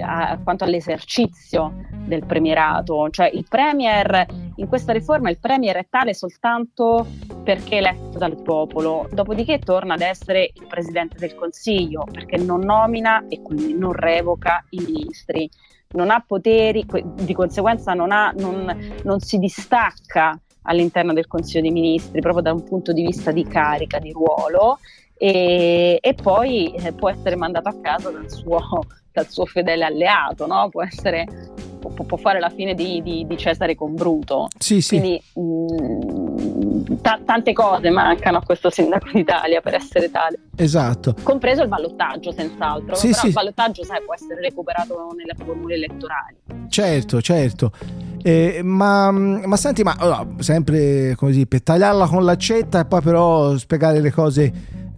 a, 0.00 0.38
quanto 0.42 0.64
all'esercizio 0.64 1.74
del 2.06 2.26
premierato, 2.26 3.08
cioè 3.10 3.30
il 3.32 3.46
premier 3.48 4.26
in 4.56 4.66
questa 4.66 4.92
riforma 4.92 5.30
il 5.30 5.38
premier 5.38 5.76
è 5.76 5.86
tale 5.88 6.12
soltanto 6.12 7.06
perché 7.44 7.76
eletto 7.76 8.18
dal 8.18 8.42
popolo, 8.42 9.08
dopodiché 9.12 9.60
torna 9.60 9.94
ad 9.94 10.00
essere 10.00 10.50
il 10.54 10.66
presidente 10.66 11.18
del 11.18 11.36
consiglio 11.36 12.04
perché 12.10 12.36
non 12.36 12.62
nomina 12.62 13.26
e 13.28 13.42
quindi 13.42 13.78
non 13.78 13.92
revoca 13.92 14.64
i 14.70 14.82
ministri 14.84 15.48
non 15.90 16.10
ha 16.10 16.22
poteri, 16.26 16.84
di 17.14 17.34
conseguenza 17.34 17.94
non, 17.94 18.10
ha, 18.10 18.32
non, 18.36 18.94
non 19.04 19.20
si 19.20 19.38
distacca 19.38 20.38
all'interno 20.62 21.12
del 21.12 21.26
Consiglio 21.26 21.62
dei 21.62 21.70
Ministri 21.70 22.20
proprio 22.20 22.42
da 22.42 22.52
un 22.52 22.64
punto 22.64 22.92
di 22.92 23.02
vista 23.02 23.30
di 23.30 23.44
carica, 23.46 23.98
di 23.98 24.12
ruolo 24.12 24.78
e, 25.18 25.98
e 26.00 26.14
poi 26.14 26.74
eh, 26.74 26.92
può 26.92 27.08
essere 27.08 27.36
mandato 27.36 27.68
a 27.68 27.74
casa 27.80 28.10
dal 28.10 28.30
suo, 28.30 28.60
dal 29.12 29.28
suo 29.28 29.46
fedele 29.46 29.84
alleato, 29.84 30.46
no? 30.46 30.68
può, 30.68 30.82
essere, 30.82 31.26
può, 31.80 31.90
può, 31.90 32.16
fare 32.18 32.38
la 32.38 32.50
fine 32.50 32.74
di, 32.74 33.02
di, 33.02 33.26
di, 33.26 33.36
Cesare 33.38 33.74
con 33.74 33.94
Bruto. 33.94 34.48
Sì, 34.58 34.82
sì. 34.82 34.98
Quindi 34.98 35.22
mh, 35.32 35.40
mm, 35.40 36.84
t- 37.00 37.24
tante 37.24 37.52
cose 37.54 37.88
mancano 37.88 38.38
a 38.38 38.42
questo 38.42 38.68
sindaco 38.68 39.08
d'Italia 39.10 39.62
per 39.62 39.74
essere 39.74 40.10
tale. 40.10 40.38
Esatto. 40.54 41.14
Compreso 41.22 41.62
il 41.62 41.68
ballottaggio, 41.68 42.32
senz'altro. 42.32 42.94
Sì, 42.94 43.08
Però 43.08 43.20
sì. 43.20 43.26
il 43.28 43.32
ballottaggio, 43.32 43.84
sai, 43.84 44.02
può 44.04 44.12
essere 44.12 44.40
recuperato 44.42 45.14
nelle 45.16 45.34
formule 45.34 45.74
elettorali. 45.76 46.36
Certo, 46.68 47.22
certo. 47.22 47.72
Eh, 48.22 48.60
ma, 48.62 49.10
ma, 49.10 49.56
senti, 49.56 49.82
ma 49.82 49.94
allora, 49.98 50.26
sempre 50.40 51.14
così 51.16 51.46
per 51.46 51.62
tagliarla 51.62 52.06
con 52.06 52.24
l'accetta 52.24 52.80
e 52.80 52.84
poi 52.84 53.00
però 53.00 53.56
spiegare 53.56 54.00
le 54.00 54.10
cose 54.10 54.52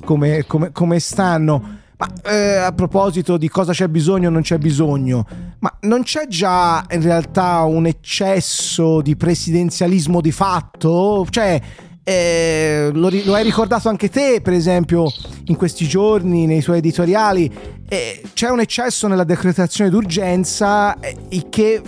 come, 0.05 0.45
come, 0.47 0.73
come 0.73 0.99
stanno. 0.99 1.77
Ma 1.99 2.09
eh, 2.31 2.57
a 2.59 2.73
proposito 2.73 3.37
di 3.37 3.49
cosa 3.49 3.73
c'è 3.73 3.89
bisogno 3.89 4.29
o 4.29 4.31
non 4.31 4.43
c'è 4.43 4.59
bisogno, 4.59 5.27
ma 5.59 5.77
non 5.81 6.05
c'è 6.05 6.29
già 6.29 6.85
in 6.91 7.03
realtà 7.03 7.63
un 7.63 7.87
eccesso 7.87 9.01
di 9.01 9.17
presidenzialismo 9.17 10.21
di 10.21 10.31
fatto? 10.31 11.27
Cioè, 11.29 11.61
eh, 12.05 12.91
lo, 12.95 13.11
lo, 13.25 13.35
hai 13.35 13.43
ricordato 13.43 13.89
anche 13.89 14.09
te, 14.09 14.41
per 14.41 14.53
esempio, 14.53 15.13
in 15.47 15.57
questi 15.57 15.89
giorni 15.89 16.47
nei 16.47 16.63
suoi 16.63 16.79
editoriali, 16.79 17.53
eh, 17.89 18.23
c'è 18.33 18.49
un 18.49 18.61
eccesso 18.61 19.09
nella 19.09 19.25
decretazione 19.25 19.91
d'urgenza 19.91 20.99
eh, 21.01 21.47
che 21.51 21.83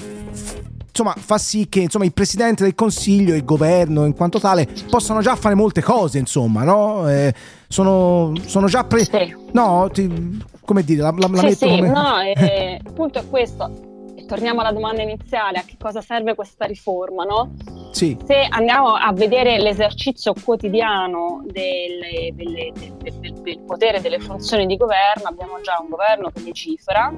insomma, 0.90 1.14
fa 1.16 1.38
sì 1.38 1.68
che 1.68 1.80
insomma, 1.80 2.04
il 2.04 2.12
presidente 2.12 2.64
del 2.64 2.74
consiglio, 2.74 3.34
il 3.34 3.44
governo 3.44 4.04
in 4.04 4.14
quanto 4.14 4.38
tale, 4.38 4.68
possano 4.88 5.20
già 5.20 5.36
fare 5.36 5.54
molte 5.54 5.82
cose, 5.82 6.18
insomma, 6.18 6.62
no? 6.64 7.08
Eh, 7.08 7.32
sono, 7.68 8.32
sono, 8.46 8.66
già 8.66 8.84
pre... 8.84 9.04
Sì. 9.04 9.36
No, 9.52 9.88
ti, 9.92 10.42
come 10.64 10.84
dire, 10.84 11.02
la, 11.02 11.14
la, 11.16 11.28
la 11.28 11.38
sì, 11.38 11.44
metto 11.44 11.68
sì, 11.68 11.68
come... 11.68 11.88
no, 11.88 12.20
eh, 12.20 12.80
il 12.84 12.92
punto 12.92 13.18
è 13.18 13.28
questo. 13.28 13.88
Torniamo 14.26 14.60
alla 14.60 14.72
domanda 14.72 15.02
iniziale, 15.02 15.58
a 15.58 15.62
che 15.64 15.74
cosa 15.76 16.00
serve 16.00 16.36
questa 16.36 16.64
riforma, 16.64 17.24
no? 17.24 17.54
Sì. 17.90 18.16
Se 18.24 18.46
andiamo 18.48 18.94
a 18.94 19.12
vedere 19.12 19.58
l'esercizio 19.58 20.34
quotidiano 20.44 21.42
del, 21.46 22.34
del, 22.34 22.72
del, 22.72 23.40
del 23.42 23.60
potere 23.66 24.00
delle 24.00 24.20
funzioni 24.20 24.66
di 24.66 24.76
governo, 24.76 25.24
abbiamo 25.24 25.60
già 25.60 25.78
un 25.80 25.88
governo 25.88 26.30
che 26.30 26.42
legifera, 26.42 27.12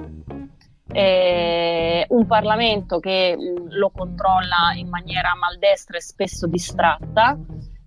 eh, 0.93 2.05
un 2.09 2.27
Parlamento 2.27 2.99
che 2.99 3.37
lo 3.69 3.91
controlla 3.91 4.73
in 4.77 4.89
maniera 4.89 5.35
maldestra 5.39 5.97
e 5.97 6.03
spesso 6.03 6.47
distratta 6.47 7.39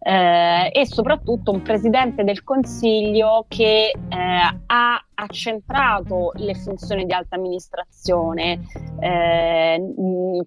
eh, 0.08 0.70
e 0.72 0.86
soprattutto 0.86 1.52
un 1.52 1.64
Presidente 1.64 2.24
del 2.24 2.44
Consiglio 2.44 3.46
che 3.48 3.88
eh, 3.88 4.16
ha 4.68 5.06
accentrato 5.16 6.32
le 6.36 6.54
funzioni 6.54 7.06
di 7.06 7.14
alta 7.14 7.38
amministrazione. 7.38 8.60
Eh, 9.00 9.94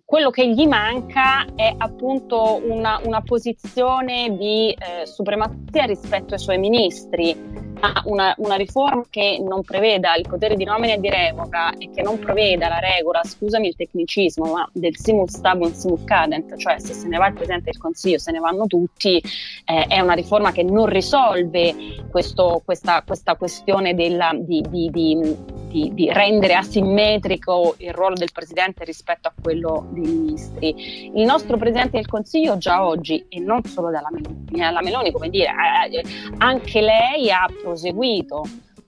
quello 0.04 0.30
che 0.30 0.48
gli 0.48 0.64
manca 0.68 1.44
è 1.56 1.74
appunto 1.76 2.60
una, 2.62 3.00
una 3.02 3.20
posizione 3.22 4.36
di 4.36 4.70
eh, 4.70 5.06
supremazia 5.06 5.86
rispetto 5.86 6.34
ai 6.34 6.40
suoi 6.40 6.58
ministri. 6.58 7.66
Una, 8.04 8.34
una, 8.38 8.56
riforma 8.56 9.04
che 9.08 9.38
non 9.40 9.62
preveda 9.62 10.14
il 10.16 10.26
potere 10.26 10.56
di 10.56 10.64
nomina 10.64 10.94
e 10.94 11.00
di 11.00 11.08
revoca 11.08 11.70
e 11.76 11.90
che 11.94 12.02
non 12.02 12.18
preveda 12.18 12.68
la 12.68 12.78
regola, 12.78 13.22
scusami 13.22 13.68
il 13.68 13.76
tecnicismo, 13.76 14.52
ma 14.52 14.68
del 14.72 14.96
simul 14.96 15.28
stabum 15.28 15.72
simul 15.72 16.02
cadent, 16.04 16.56
cioè 16.56 16.78
se 16.78 16.92
se 16.92 17.08
ne 17.08 17.18
va 17.18 17.28
il 17.28 17.34
Presidente 17.34 17.70
del 17.70 17.80
Consiglio, 17.80 18.18
se 18.18 18.32
ne 18.32 18.38
vanno 18.38 18.66
tutti, 18.66 19.22
eh, 19.64 19.84
è 19.86 20.00
una 20.00 20.14
riforma 20.14 20.52
che 20.52 20.62
non 20.62 20.86
risolve 20.86 21.74
questo, 22.10 22.62
questa, 22.64 23.02
questa, 23.06 23.36
questione 23.36 23.94
della, 23.94 24.32
di, 24.34 24.64
di, 24.68 24.90
di, 24.90 25.92
di, 25.94 26.12
rendere 26.12 26.54
asimmetrico 26.54 27.76
il 27.78 27.92
ruolo 27.92 28.14
del 28.14 28.32
Presidente 28.32 28.84
rispetto 28.84 29.28
a 29.28 29.32
quello 29.40 29.86
dei 29.90 30.06
ministri. 30.06 31.12
Il 31.14 31.24
nostro 31.24 31.56
Presidente 31.56 31.96
del 31.96 32.06
Consiglio 32.06 32.58
già 32.58 32.84
oggi, 32.84 33.24
e 33.28 33.38
non 33.38 33.62
solo 33.64 33.90
dalla 33.90 34.08
Meloni, 34.10 34.62
alla 34.62 34.82
Meloni 34.82 35.12
come 35.12 35.28
dire, 35.28 35.50
eh, 35.90 36.02
anche 36.38 36.80
lei 36.80 37.30
ha 37.30 37.46
proseguito 37.68 38.44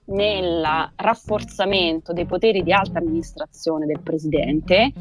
nel 0.07 0.91
rafforzamento 0.97 2.13
dei 2.13 2.25
poteri 2.25 2.63
di 2.63 2.73
alta 2.73 2.99
amministrazione 2.99 3.87
del 3.87 4.01
Presidente, 4.01 4.93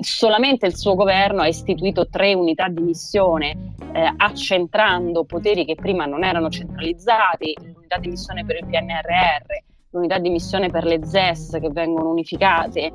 solamente 0.00 0.66
il 0.66 0.76
suo 0.76 0.94
governo 0.94 1.40
ha 1.40 1.46
istituito 1.46 2.08
tre 2.08 2.34
unità 2.34 2.68
di 2.68 2.82
missione 2.82 3.74
eh, 3.94 4.12
accentrando 4.14 5.24
poteri 5.24 5.64
che 5.64 5.76
prima 5.76 6.04
non 6.04 6.24
erano 6.24 6.50
centralizzati, 6.50 7.54
l'unità 7.72 7.96
di 7.98 8.08
missione 8.08 8.44
per 8.44 8.56
il 8.56 8.66
PNRR, 8.66 9.64
l'unità 9.90 10.18
di 10.18 10.28
missione 10.28 10.68
per 10.68 10.84
le 10.84 11.06
ZES 11.06 11.58
che 11.60 11.70
vengono 11.70 12.10
unificate 12.10 12.90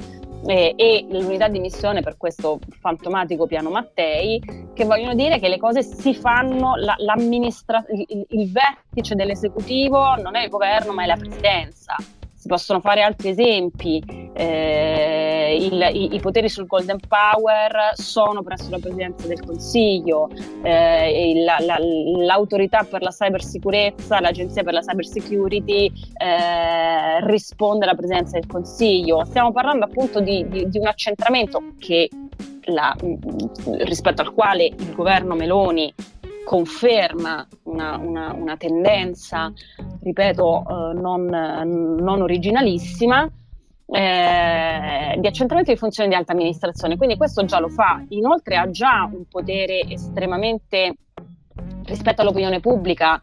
eh, 0.48 0.74
e 0.76 1.06
l'unità 1.10 1.48
di 1.48 1.60
missione 1.60 2.02
per 2.02 2.18
questo 2.18 2.60
fantomatico 2.80 3.46
piano 3.46 3.70
Mattei, 3.70 4.42
che 4.74 4.86
vogliono 4.86 5.14
dire 5.14 5.40
che 5.40 5.50
le 5.50 5.58
cose 5.58 5.84
si 5.84 6.16
fanno, 6.16 6.76
la, 6.76 6.96
il, 7.90 8.26
il 8.30 8.52
vertice 8.52 9.16
dell'esecutivo 9.16 10.16
non 10.16 10.36
è 10.36 10.44
il 10.44 10.50
governo 10.50 10.94
ma 10.94 11.04
è 11.04 11.06
la 11.06 11.18
presidenza. 11.18 11.96
Si 12.48 12.54
possono 12.54 12.80
fare 12.80 13.02
altri 13.02 13.30
esempi, 13.32 14.02
eh, 14.34 15.58
il, 15.60 15.90
i, 15.94 16.16
i, 16.16 16.20
poteri 16.22 16.48
sul 16.48 16.66
Golden 16.66 16.98
Power 17.06 17.92
sono 17.96 18.42
presso 18.42 18.70
la 18.70 18.80
Presidenza 18.80 19.28
del 19.28 19.42
Consiglio, 19.42 20.30
eh, 20.64 21.32
il, 21.32 21.44
la, 21.44 21.58
la, 21.60 21.78
l'autorità 21.78 22.88
per 22.90 23.02
la 23.02 23.10
cybersicurezza, 23.10 24.22
l'Agenzia 24.22 24.64
per 24.64 24.72
la 24.72 24.80
cybersecurity 24.80 25.92
eh, 26.14 27.26
risponde 27.26 27.84
alla 27.84 27.96
Presidenza 27.96 28.40
del 28.40 28.48
Consiglio. 28.48 29.26
Stiamo 29.26 29.52
parlando 29.52 29.84
appunto 29.84 30.22
di, 30.22 30.48
di, 30.48 30.70
di 30.70 30.78
un 30.78 30.88
accentramento 30.88 31.74
che 31.78 32.10
la, 32.68 32.96
rispetto 33.80 34.22
al 34.22 34.34
quale 34.34 34.68
il 34.68 34.94
governo 34.96 35.36
Meloni 35.36 35.94
conferma 36.48 37.46
una, 37.64 37.98
una, 37.98 38.32
una 38.32 38.56
tendenza, 38.56 39.52
ripeto, 40.08 40.62
eh, 40.62 40.94
non, 40.94 41.26
non, 41.26 42.22
originalissima, 42.22 43.30
eh, 43.86 45.16
di 45.20 45.28
accentramento 45.28 45.72
di 45.72 45.78
funzioni 45.78 46.10
di 46.10 46.16
alta 46.16 46.32
amministrazione. 46.32 46.98
Quindi 46.98 47.18
questo 47.18 47.46
già 47.46 47.60
lo 47.60 47.70
fa. 47.70 48.04
Inoltre 48.10 48.56
ha 48.58 48.70
già 48.70 49.10
un 49.12 49.26
potere 49.30 49.82
estremamente 49.90 50.96
rispetto 51.86 52.22
all'opinione 52.22 52.60
pubblica 52.60 53.22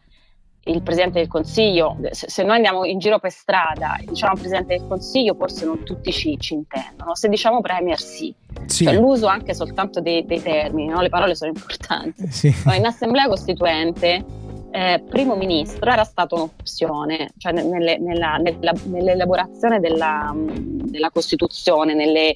il 0.67 0.83
Presidente 0.83 1.19
del 1.19 1.29
Consiglio, 1.29 1.99
se, 2.12 2.31
se, 2.31 2.43
noi 2.43 2.57
andiamo 2.57 2.87
in 2.87 2.99
giro 2.99 3.19
per 3.19 3.31
strada 3.31 3.97
e 3.99 4.07
diciamo 4.07 4.33
Presidente 4.33 4.79
del 4.79 4.87
Consiglio, 4.88 5.35
forse 5.35 5.67
non 5.67 5.85
tutti 5.85 6.11
ci, 6.11 6.38
ci 6.38 6.55
intendono, 6.55 7.14
se 7.14 7.29
diciamo 7.29 7.61
Premier 7.61 8.00
sì, 8.00 8.35
sì. 8.64 8.85
Cioè, 8.85 8.95
l'uso 8.95 9.26
anche 9.26 9.53
soltanto 9.53 10.00
dei, 10.00 10.25
dei 10.25 10.41
termini, 10.41 10.88
no? 10.88 11.03
le 11.03 11.11
parole 11.11 11.35
sono 11.35 11.50
importanti. 11.55 12.26
Sì. 12.31 12.55
In 12.75 12.87
Assemblea 12.87 13.29
Costituente 13.29 14.44
eh, 14.75 15.04
primo 15.09 15.37
ministro 15.37 15.88
era 15.88 16.02
stata 16.02 16.35
un'opzione, 16.35 17.31
cioè 17.38 17.52
nelle, 17.52 17.97
nella, 17.99 18.38
nella, 18.38 18.73
nell'elaborazione 18.87 19.78
della, 19.78 20.35
della 20.35 21.11
Costituzione, 21.11 21.95
nelle, 21.95 22.33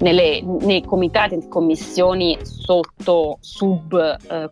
nelle, 0.00 0.42
nei 0.42 0.82
comitati 0.82 1.36
e 1.36 1.46
commissioni 1.46 2.36
sotto 2.42 3.38
sub 3.40 3.94
eh, 3.94 4.50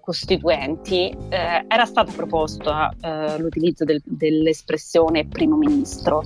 eh, 1.29 1.65
era 1.67 1.85
stato 1.85 2.13
proposto 2.13 2.73
eh, 3.01 3.39
l'utilizzo 3.39 3.85
del, 3.85 4.01
dell'espressione 4.05 5.27
primo 5.27 5.57
ministro. 5.57 6.23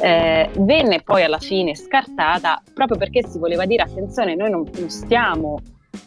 Eh, 0.00 0.48
venne 0.60 1.02
poi 1.02 1.24
alla 1.24 1.40
fine 1.40 1.74
scartata 1.74 2.62
proprio 2.72 2.96
perché 2.96 3.28
si 3.28 3.38
voleva 3.38 3.66
dire 3.66 3.82
attenzione, 3.82 4.34
noi 4.34 4.48
non, 4.48 4.66
non 4.78 4.88
stiamo 4.88 5.60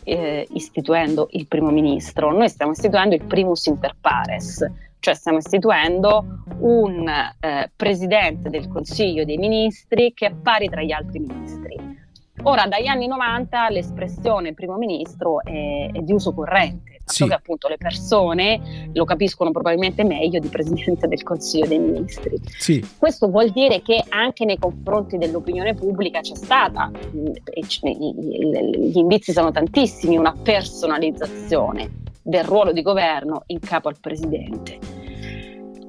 eh, 0.04 0.48
istituendo 0.52 1.28
il 1.32 1.48
primo 1.48 1.70
ministro, 1.70 2.32
noi 2.32 2.50
stiamo 2.50 2.72
istituendo 2.72 3.16
il 3.16 3.24
primus 3.24 3.66
inter 3.66 3.96
pares, 4.00 4.66
cioè 5.00 5.14
stiamo 5.14 5.38
istituendo 5.38 6.44
un 6.60 7.08
eh, 7.08 7.72
presidente 7.76 8.50
del 8.50 8.68
Consiglio 8.68 9.26
dei 9.26 9.38
Ministri 9.38 10.14
che 10.14 10.28
è 10.28 10.32
pari 10.34 10.68
tra 10.68 10.82
gli 10.82 10.92
altri 10.92 11.20
ministri. 11.20 12.04
Ora, 12.44 12.68
dagli 12.68 12.88
anni 12.88 13.08
90 13.08 13.70
l'espressione 13.70 14.54
primo 14.54 14.78
ministro 14.78 15.42
è, 15.44 15.90
è 15.92 16.00
di 16.02 16.12
uso 16.12 16.34
corrente, 16.34 16.95
sì. 17.06 17.28
che 17.28 17.34
appunto 17.34 17.68
le 17.68 17.78
persone 17.78 18.90
lo 18.94 19.06
capiscono 19.06 19.52
probabilmente 19.52 20.04
meglio 20.04 20.40
di 20.40 20.48
presidente 20.48 21.08
del 21.08 21.24
Consiglio 21.24 21.68
dei 21.68 21.80
Ministri. 21.80 22.40
Sì. 22.58 22.86
Questo 22.98 23.30
vuol 23.30 23.52
dire 23.52 23.82
che 23.82 24.04
anche 24.10 24.46
nei 24.46 24.58
confronti 24.58 25.18
dell'opinione 25.18 25.74
pubblica 25.74 26.22
c'è 26.22 26.36
stata, 26.36 26.92
gli 27.12 28.98
indizi 28.98 29.32
sono 29.32 29.52
tantissimi, 29.52 30.18
una 30.18 30.34
personalizzazione 30.34 32.04
del 32.22 32.44
ruolo 32.44 32.72
di 32.72 32.82
governo 32.82 33.44
in 33.48 33.60
capo 33.60 33.88
al 33.88 34.00
presidente. 34.00 34.80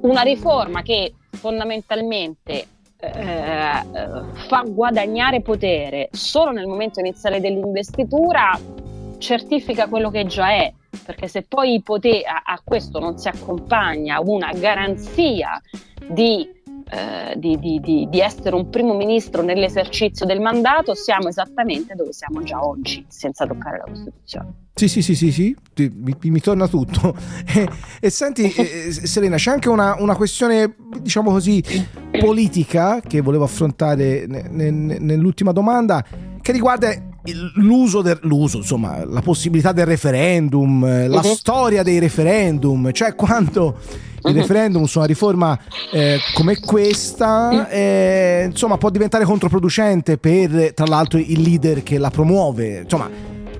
Una 0.03 0.21
riforma 0.21 0.83
che 0.83 1.15
fondamentalmente 1.31 2.67
eh, 2.99 3.83
fa 4.33 4.65
guadagnare 4.67 5.41
potere 5.41 6.09
solo 6.13 6.51
nel 6.51 6.67
momento 6.67 7.01
iniziale 7.01 7.41
dell'investitura 7.41 8.59
certifica 9.19 9.89
quello 9.89 10.11
che 10.11 10.27
già 10.27 10.51
è, 10.51 10.73
perché 11.07 11.29
se 11.29 11.43
poi 11.43 11.81
potere, 11.83 12.25
a, 12.25 12.43
a 12.45 12.61
questo 12.63 12.99
non 12.99 13.17
si 13.17 13.29
accompagna 13.29 14.21
una 14.21 14.53
garanzia 14.53 15.61
di 16.09 16.55
eh, 16.89 17.35
di, 17.37 17.59
di, 17.59 17.81
di, 17.81 18.07
di, 18.09 18.21
essere 18.21 18.55
un 18.55 18.71
primo 18.71 18.95
ministro 18.95 19.43
nell'esercizio 19.43 20.25
del 20.25 20.41
mandato, 20.41 20.95
siamo 20.95 21.27
esattamente 21.27 21.97
dove 21.97 22.13
siamo 22.13 22.45
già 22.45 22.65
oggi, 22.65 23.05
senza 23.09 23.45
toccare 23.45 23.79
la 23.79 23.85
Costituzione. 23.87 24.53
Sì, 24.73 24.87
sì, 24.87 25.03
sì, 25.03 25.17
sì, 25.17 25.33
sì. 25.33 25.57
Mi, 25.75 26.15
mi, 26.21 26.39
torna 26.39 26.69
tutto. 26.69 27.17
e, 27.53 27.69
e 27.99 28.09
senti, 28.11 28.53
eh, 28.53 28.93
Serena, 28.93 29.35
c'è 29.35 29.51
anche 29.51 29.69
una, 29.69 29.97
una, 29.99 30.15
questione, 30.15 30.77
diciamo 31.01 31.33
così, 31.33 31.61
politica 32.21 33.01
che 33.01 33.21
volevo 33.21 33.43
affrontare 33.43 34.27
ne, 34.29 34.49
ne, 34.49 34.71
nell'ultima 34.71 35.51
domanda, 35.51 36.05
che 36.41 36.53
riguarda 36.53 36.95
l'uso, 37.55 38.03
del, 38.03 38.19
l'uso, 38.23 38.59
insomma, 38.59 39.05
la 39.05 39.21
possibilità 39.23 39.73
del 39.73 39.87
referendum, 39.87 41.09
la 41.09 41.21
uh-huh. 41.21 41.35
storia 41.35 41.83
dei 41.83 41.99
referendum, 41.99 42.93
cioè 42.93 43.15
quanto 43.15 43.77
il 43.79 44.35
uh-huh. 44.35 44.41
referendum 44.41 44.85
su 44.85 44.99
una 44.99 45.07
riforma 45.07 45.59
eh, 45.93 46.19
come 46.35 46.59
questa 46.59 47.69
eh, 47.69 48.47
insomma 48.51 48.77
può 48.77 48.91
diventare 48.91 49.25
controproducente 49.25 50.19
per 50.19 50.73
tra 50.75 50.87
l'altro 50.87 51.19
il 51.19 51.41
leader 51.41 51.85
che 51.85 51.97
la 51.99 52.11
promuove 52.11 52.81
insomma 52.81 53.09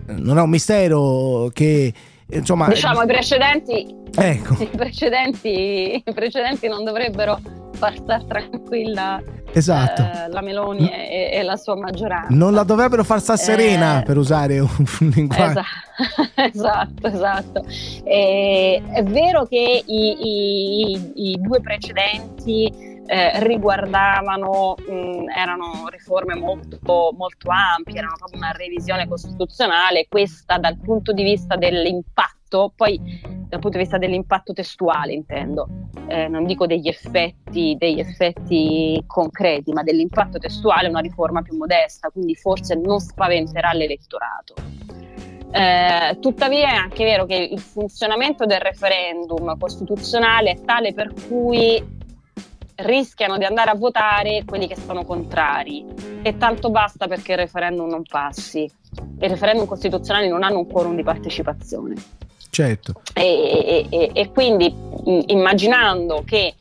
non 0.07 0.39
è 0.39 0.41
un 0.41 0.51
mistero 0.51 1.51
che 1.53 1.93
insomma 2.31 2.69
diciamo 2.69 3.03
i 3.03 3.07
precedenti 3.07 3.95
ecco. 4.15 4.57
i 4.63 4.69
precedenti 4.69 6.03
i 6.05 6.13
precedenti 6.13 6.69
non 6.69 6.85
dovrebbero 6.85 7.39
far 7.73 7.95
stare 7.97 8.25
tranquilla 8.27 9.23
esatto. 9.53 10.03
eh, 10.03 10.29
la 10.29 10.41
Meloni 10.41 10.91
e, 10.91 11.31
e, 11.33 11.43
la 11.43 11.57
sua 11.57 11.77
maggioranza. 11.77 12.29
Non 12.35 12.53
la 12.53 12.63
dovrebbero 12.63 13.05
far 13.05 13.21
stare 13.21 13.39
serena, 13.39 14.01
eh, 14.01 14.05
per 14.05 14.17
usare 14.19 14.59
un, 14.59 14.69
un 15.01 15.09
linguaggio. 15.15 15.63
Esatto, 16.37 17.07
esatto. 17.07 17.63
esatto. 17.65 17.65
E, 18.05 18.83
è 18.93 19.03
vero 19.03 19.47
che 19.47 19.83
i, 19.87 20.93
i, 20.95 21.33
i 21.33 21.41
due 21.41 21.61
precedenti 21.61 22.86
eh, 23.07 23.45
riguardavano, 23.45 24.75
mh, 24.77 25.31
erano 25.35 25.89
riforme 25.89 26.35
molto, 26.35 27.15
molto 27.17 27.51
ampie, 27.51 27.99
erano 27.99 28.15
proprio 28.17 28.39
una 28.39 28.53
revisione 28.53 29.09
costituzionale, 29.09 30.07
questa 30.09 30.59
dal 30.59 30.79
punto 30.79 31.13
di 31.13 31.23
vista 31.23 31.57
dell'impatto, 31.57 32.73
poi 32.75 33.01
dal 33.49 33.61
punto 33.61 33.77
di 33.77 33.85
vista 33.85 33.99
dell'impatto 33.99 34.53
testuale 34.53 35.13
intendo, 35.13 35.69
eh, 36.09 36.29
non 36.29 36.45
dico 36.45 36.67
degli 36.67 36.89
effetti, 36.89 37.77
degli 37.79 38.01
effetti 38.01 39.03
concreti, 39.07 39.73
ma 39.73 39.83
dell'impatto 39.83 40.39
testuale 40.39 40.89
una 40.89 41.01
riforma 41.01 41.43
più 41.43 41.57
modesta, 41.57 42.11
quindi 42.11 42.35
forse 42.35 42.75
non 42.75 43.01
spaventerà 43.01 43.73
l'elettorato. 43.73 44.55
Eh, 45.53 46.19
tuttavia 46.21 46.69
è 46.69 46.75
anche 46.75 47.05
vero 47.05 47.25
che 47.25 47.37
il 47.37 47.61
funzionamento 47.61 48.45
del 48.45 48.61
referendum 48.61 49.57
costituzionale 49.57 50.51
è 50.51 50.61
tale 50.61 50.93
per 50.93 51.15
cui 51.29 51.96
rischiano 52.77 53.39
di 53.39 53.45
andare 53.45 53.71
a 53.71 53.75
votare 53.75 54.45
quelli 54.45 54.67
che 54.67 54.77
sono 54.77 55.05
contrari 55.05 55.85
e 56.23 56.37
tanto 56.37 56.71
basta 56.71 57.07
perché 57.07 57.33
il 57.33 57.39
referendum 57.39 57.89
non 57.89 58.03
passi. 58.03 58.71
I 59.21 59.29
referendum 59.29 59.67
costituzionali 59.67 60.29
non 60.29 60.43
hanno 60.43 60.59
un 60.59 60.67
quorum 60.67 60.95
di 60.95 61.03
partecipazione. 61.03 61.95
Certo. 62.51 63.03
E, 63.13 63.87
e, 63.91 64.11
e 64.13 64.31
quindi 64.31 64.75
immaginando 65.27 66.23
che 66.25 66.55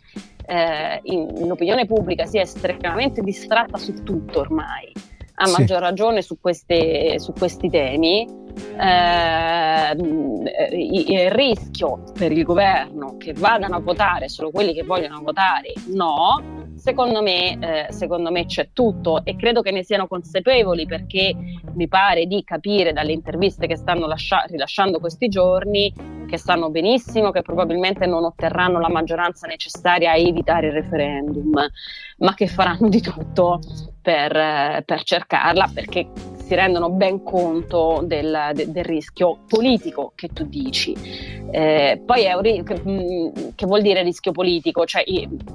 eh, 0.45 0.99
in, 1.04 1.47
l'opinione 1.47 1.86
pubblica 1.86 2.25
sia 2.25 2.41
estremamente 2.41 3.21
distratta 3.21 3.78
su 3.78 4.04
tutto 4.04 4.39
ormai, 4.39 4.91
a 5.36 5.45
sì. 5.45 5.60
maggior 5.60 5.80
ragione 5.80 6.21
su, 6.21 6.39
queste, 6.39 7.19
su 7.19 7.34
questi 7.34 7.69
temi, 7.69 8.28
eh, 8.78 9.44
il 9.93 11.32
rischio 11.32 12.04
per 12.17 12.32
il 12.32 12.43
governo 12.43 13.17
che 13.17 13.34
vadano 13.34 13.76
a 13.76 13.80
votare 13.80 14.30
solo 14.30 14.52
quelli 14.52 14.74
che 14.74 14.84
vogliono 14.84 15.21
votare 15.21 15.74
no, 15.88 16.63
secondo 16.76 17.21
me, 17.21 17.58
eh, 17.60 17.91
secondo 17.91 18.32
me 18.32 18.45
c'è 18.45 18.69
tutto 18.74 19.24
e 19.24 19.36
credo 19.36 19.62
che 19.62 19.71
ne 19.71 19.84
siano 19.84 20.08
consapevoli 20.08 20.86
perché 20.86 21.36
mi 21.74 21.88
pare 21.88 22.26
di 22.26 22.43
capire 22.43 22.93
dalle 22.93 23.12
interviste 23.12 23.67
che 23.67 23.76
stanno 23.76 24.08
lascia- 24.08 24.45
rilasciando 24.48 25.00
questi 25.00 25.28
giorni 25.28 25.93
che 26.28 26.38
sanno 26.38 26.69
benissimo 26.69 27.32
che 27.32 27.41
probabilmente 27.41 28.06
non 28.06 28.24
otterranno 28.24 28.80
la 28.80 28.89
maggioranza 28.89 29.48
necessaria 29.48 30.12
a 30.12 30.15
evitare 30.15 30.67
il 30.67 30.74
referendum, 30.74 31.54
ma 32.17 32.34
che 32.34 32.48
faranno 32.48 32.89
di 32.89 33.02
tutto 33.02 33.60
per, 34.02 34.84
per 34.86 35.04
cercarla 35.04 35.69
perché 35.74 36.08
si 36.45 36.53
rendono 36.53 36.91
ben 36.91 37.23
conto 37.23 38.03
del, 38.03 38.51
de, 38.53 38.71
del 38.71 38.84
rischio 38.84 39.39
politico 39.47 40.12
che 40.13 40.27
tu 40.27 40.45
dici. 40.45 40.95
Eh, 41.49 41.99
poi 42.05 42.23
è 42.23 42.34
un, 42.34 42.63
che, 42.63 42.81
mm, 42.88 43.27
che, 43.55 43.65
vuol 43.65 43.81
dire 43.81 44.03
rischio 44.03 44.31
politico? 44.31 44.86
Cioè, 44.86 45.03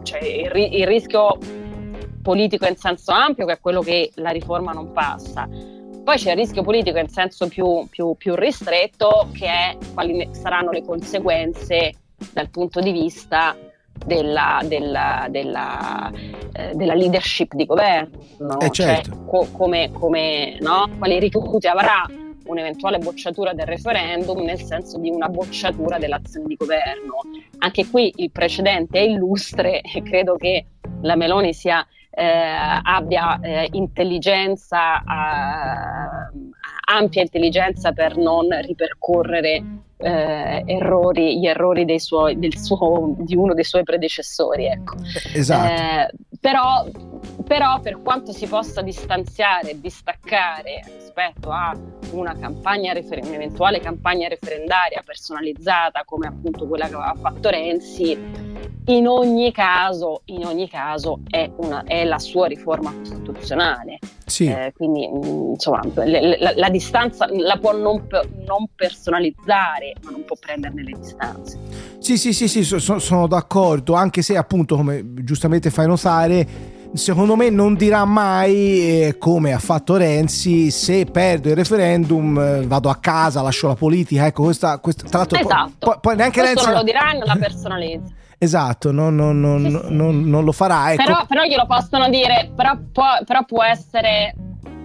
cioè 0.03 0.20
il, 0.20 0.74
il 0.74 0.87
rischio 0.87 1.38
politico 2.22 2.66
in 2.66 2.76
senso 2.76 3.12
ampio, 3.12 3.46
che 3.46 3.53
è 3.53 3.61
quello 3.61 3.83
che 3.83 4.11
la 4.16 4.31
riforma 4.31 4.72
non 4.72 4.90
passa. 4.92 5.48
Poi 6.03 6.16
c'è 6.16 6.33
il 6.33 6.37
rischio 6.38 6.62
politico 6.62 6.98
in 6.98 7.09
senso 7.09 7.46
più, 7.46 7.87
più, 7.88 8.14
più 8.16 8.35
ristretto, 8.35 9.29
che 9.33 9.46
è 9.46 9.76
quali 9.94 10.29
saranno 10.33 10.72
le 10.72 10.83
conseguenze 10.83 11.94
dal 12.33 12.50
punto 12.50 12.81
di 12.81 12.90
vista 12.90 13.57
della, 14.05 14.61
della, 14.65 15.27
della, 15.29 16.11
eh, 16.53 16.73
della 16.75 16.95
leadership 16.95 17.55
di 17.55 17.67
governo, 17.67 18.19
no? 18.39 18.59
eh 18.61 18.71
certo. 18.71 19.11
cioè, 19.11 19.25
co- 19.27 19.49
come, 19.53 19.91
come, 19.93 20.59
no? 20.61 20.89
quali 20.99 21.19
ricaduti 21.19 21.67
avrà 21.67 22.07
un'eventuale 22.51 22.99
bocciatura 22.99 23.53
del 23.53 23.67
referendum 23.67 24.43
nel 24.43 24.61
senso 24.61 24.99
di 24.99 25.11
una 25.11 25.29
bocciatura 25.29 25.99
dell'azione 25.99 26.47
di 26.47 26.57
governo. 26.57 27.21
Anche 27.59 27.89
qui 27.89 28.13
il 28.17 28.31
precedente 28.31 28.99
è 28.99 29.03
illustre 29.03 29.81
e 29.81 30.03
credo 30.03 30.37
che 30.37 30.67
la 31.03 31.17
Meloni 31.17 31.53
sia, 31.55 31.87
eh, 32.11 32.25
abbia 32.83 33.39
eh, 33.41 33.69
intelligenza, 33.73 34.99
eh, 35.01 36.39
ampia 36.93 37.23
intelligenza 37.23 37.93
per 37.93 38.17
non 38.17 38.49
ripercorrere 38.63 39.63
eh, 40.01 40.63
errori, 40.67 41.39
gli 41.39 41.47
errori 41.47 41.85
suoi, 41.99 42.39
suo, 42.57 43.15
di 43.19 43.37
uno 43.37 43.55
dei 43.55 43.65
suoi 43.65 43.83
predecessori. 43.83 44.67
Ecco. 44.67 44.97
Esatto. 45.35 45.73
Eh, 45.73 46.11
però, 46.41 46.87
però, 47.47 47.81
per 47.81 48.01
quanto 48.03 48.33
si 48.33 48.47
possa 48.47 48.83
distanziare, 48.83 49.79
distaccare 49.81 50.83
rispetto 50.99 51.51
a 51.51 51.77
una 52.13 52.37
campagna 52.39 52.93
refer- 52.93 53.25
un'eventuale 53.27 53.81
campagna 53.81 54.29
referendaria 54.29 55.03
personalizzata 55.05 56.03
come 56.05 56.29
appunto 56.29 56.67
quella 56.67 56.89
che 56.89 56.95
aveva 56.95 57.17
fatto 57.21 57.51
Renzi, 57.51 58.19
in 58.87 59.07
ogni 59.07 59.53
caso, 59.53 60.23
in 60.27 60.47
ogni 60.47 60.69
caso 60.69 61.21
è, 61.29 61.51
una, 61.57 61.85
è 61.85 62.05
la 62.05 62.19
sua 62.19 62.47
riforma 62.47 62.93
costituzionale. 62.93 63.99
Sì. 64.31 64.47
Eh, 64.47 64.73
quindi 64.77 65.09
mm, 65.09 65.51
insomma 65.51 65.81
le, 66.05 66.38
la, 66.38 66.53
la, 66.55 66.69
distanza 66.71 67.27
la 67.29 67.59
può 67.61 67.73
non, 67.73 68.07
non, 68.47 68.69
personalizzare, 68.77 69.95
ma 70.05 70.12
non 70.12 70.25
può 70.25 70.37
prenderne 70.38 70.85
le 70.85 70.93
distanze. 70.97 71.59
Sì, 71.99 72.16
sì, 72.16 72.33
sì, 72.33 72.47
sì 72.47 72.62
so, 72.62 72.79
sono 73.01 73.27
d'accordo, 73.27 73.95
anche 73.95 74.23
se 74.23 74.37
appunto, 74.37 74.77
come 74.77 75.03
giustamente 75.25 75.71
fai 75.71 75.88
notare, 75.88 76.47
secondo 76.92 77.37
me 77.37 77.50
non 77.50 77.74
dirà 77.74 78.05
mai 78.05 79.07
eh, 79.07 79.18
come 79.18 79.53
ha 79.53 79.59
fatto 79.59 79.96
Renzi 79.96 80.70
se 80.70 81.05
perdo 81.05 81.48
il 81.48 81.57
referendum 81.57 82.38
eh, 82.38 82.66
vado 82.66 82.88
a 82.90 82.96
casa 82.96 83.42
lascio 83.42 83.68
la 83.68 83.74
politica 83.74 84.26
ecco 84.26 84.44
questa, 84.44 84.79
questa 84.79 85.09
tra 85.09 85.18
l'altro 85.18 85.38
esatto. 85.38 85.72
poi, 85.79 85.96
poi 86.00 86.16
neanche 86.16 86.40
Questo 86.40 86.57
Renzi 86.57 86.70
non 86.70 86.79
lo 86.79 86.85
dirà 86.85 87.11
e 87.11 87.18
non 87.18 87.26
la 87.26 87.37
personalizza 87.37 88.14
Esatto, 88.42 88.90
non, 88.90 89.14
non, 89.16 89.38
non, 89.38 90.22
non, 90.22 90.44
lo 90.44 90.53
farà. 90.53 90.94
Ecco. 90.94 91.05
Però, 91.05 91.26
però, 91.26 91.42
glielo 91.42 91.66
possono 91.66 92.09
dire, 92.09 92.50
però 92.57 92.72
può, 92.90 93.05
però 93.26 93.44
può 93.44 93.62
essere 93.62 94.35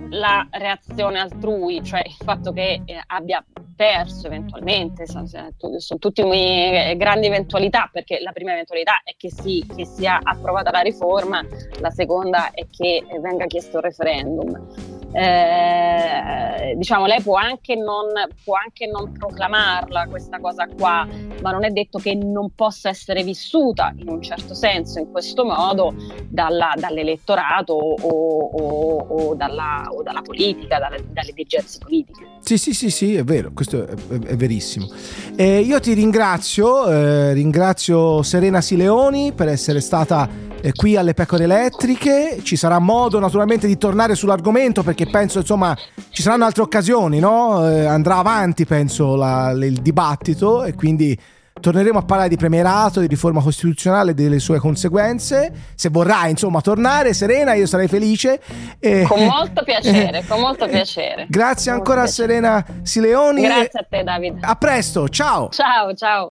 la 0.10 0.48
reazione 0.52 1.20
altrui, 1.20 1.84
cioè 1.84 2.02
il 2.06 2.16
fatto 2.24 2.52
che 2.52 2.82
eh, 2.86 3.02
abbia 3.08 3.44
perso 3.76 4.28
eventualmente, 4.28 5.06
sono, 5.08 5.28
sono 5.28 6.00
tutte 6.00 6.22
eh, 6.22 6.96
grandi 6.98 7.28
eventualità, 7.28 7.90
perché 7.92 8.20
la 8.22 8.32
prima 8.32 8.54
eventualità 8.54 9.02
è 9.04 9.16
che, 9.18 9.30
sì, 9.30 9.66
che 9.76 9.86
sia 9.86 10.20
approvata 10.22 10.72
la 10.72 10.80
riforma, 10.80 11.46
la 11.80 11.90
seconda 11.90 12.52
è 12.52 12.66
che 12.70 13.04
venga 13.20 13.46
chiesto 13.46 13.78
il 13.78 13.84
referendum 13.84 14.95
eh, 15.12 16.74
diciamo 16.76 17.06
lei 17.06 17.22
può 17.22 17.36
anche, 17.36 17.76
non, 17.76 18.08
può 18.44 18.56
anche 18.56 18.88
non 18.88 19.12
proclamarla 19.12 20.08
questa 20.08 20.40
cosa 20.40 20.68
qua, 20.68 21.08
ma 21.42 21.52
non 21.52 21.64
è 21.64 21.70
detto 21.70 22.00
che 22.00 22.16
non 22.16 22.52
possa 22.56 22.90
essere 22.90 23.24
vissuta 23.24 23.94
in 23.98 24.10
un 24.10 24.22
certo 24.22 24.54
senso 24.54 25.00
in 25.00 25.12
questo 25.12 25.46
modo 25.46 25.94
dalla, 26.28 26.74
dall'elettorato 26.76 27.74
o, 27.74 28.00
o, 28.08 28.98
o, 28.98 29.36
dalla, 29.36 29.88
o, 29.90 30.04
dalla, 30.04 30.22
politica, 30.22 30.80
dalle, 30.80 31.04
dalle 31.12 31.32
dirigenze 31.32 31.80
politiche. 31.80 32.35
Sì, 32.46 32.60
sì, 32.60 32.76
sì, 32.76 32.92
sì, 32.92 33.16
è 33.16 33.24
vero, 33.24 33.50
questo 33.56 33.88
è, 33.88 33.90
è, 33.90 34.20
è 34.20 34.36
verissimo. 34.36 34.88
Eh, 35.36 35.62
io 35.62 35.80
ti 35.80 35.94
ringrazio, 35.94 36.86
eh, 36.86 37.34
ringrazio 37.34 38.22
Serena 38.22 38.62
Sileoni 38.62 39.34
per 39.34 39.48
essere 39.48 39.82
stata 39.82 40.30
eh, 40.62 40.72
qui 40.72 40.96
alle 40.96 41.16
pecore 41.16 41.46
elettriche. 41.46 42.38
Ci 42.44 42.56
sarà 42.56 42.78
modo 42.78 43.18
naturalmente 43.18 43.66
di 43.66 43.80
tornare 43.80 44.14
sull'argomento 44.14 44.84
perché 44.84 45.08
penso 45.08 45.40
insomma 45.40 45.76
ci 46.10 46.22
saranno 46.22 46.46
altre 46.46 46.62
occasioni, 46.62 47.18
no? 47.18 47.68
Eh, 47.68 47.86
andrà 47.86 48.18
avanti 48.18 48.66
penso 48.66 49.16
la, 49.16 49.50
il 49.50 49.82
dibattito 49.82 50.66
e 50.66 50.76
quindi 50.76 51.18
torneremo 51.62 52.00
a 52.00 52.04
parlare 52.04 52.28
di 52.28 52.36
premierato, 52.36 53.00
di 53.00 53.08
riforma 53.08 53.42
costituzionale 53.42 54.12
e 54.12 54.14
delle 54.14 54.40
sue 54.40 54.60
conseguenze. 54.60 55.52
Se 55.76 55.90
vorrai, 55.90 56.32
insomma, 56.32 56.60
tornare, 56.60 57.14
Serena, 57.14 57.54
io 57.54 57.66
sarei 57.66 57.88
felice. 57.88 58.42
E... 58.80 59.06
Con 59.08 59.24
molto 59.26 59.64
piacere, 59.64 60.26
con 60.28 60.42
molto 60.42 60.68
piacere. 60.68 61.26
Grazie 61.30 61.72
molto 61.72 61.90
ancora 61.90 62.06
a 62.06 62.12
Serena 62.12 62.66
Sileoni. 62.82 63.42
Grazie 63.42 63.80
a 63.80 63.86
te, 63.90 64.04
Davide. 64.04 64.40
A 64.42 64.56
presto, 64.56 65.08
ciao. 65.08 65.50
Ciao, 65.50 65.94
ciao. 65.94 66.24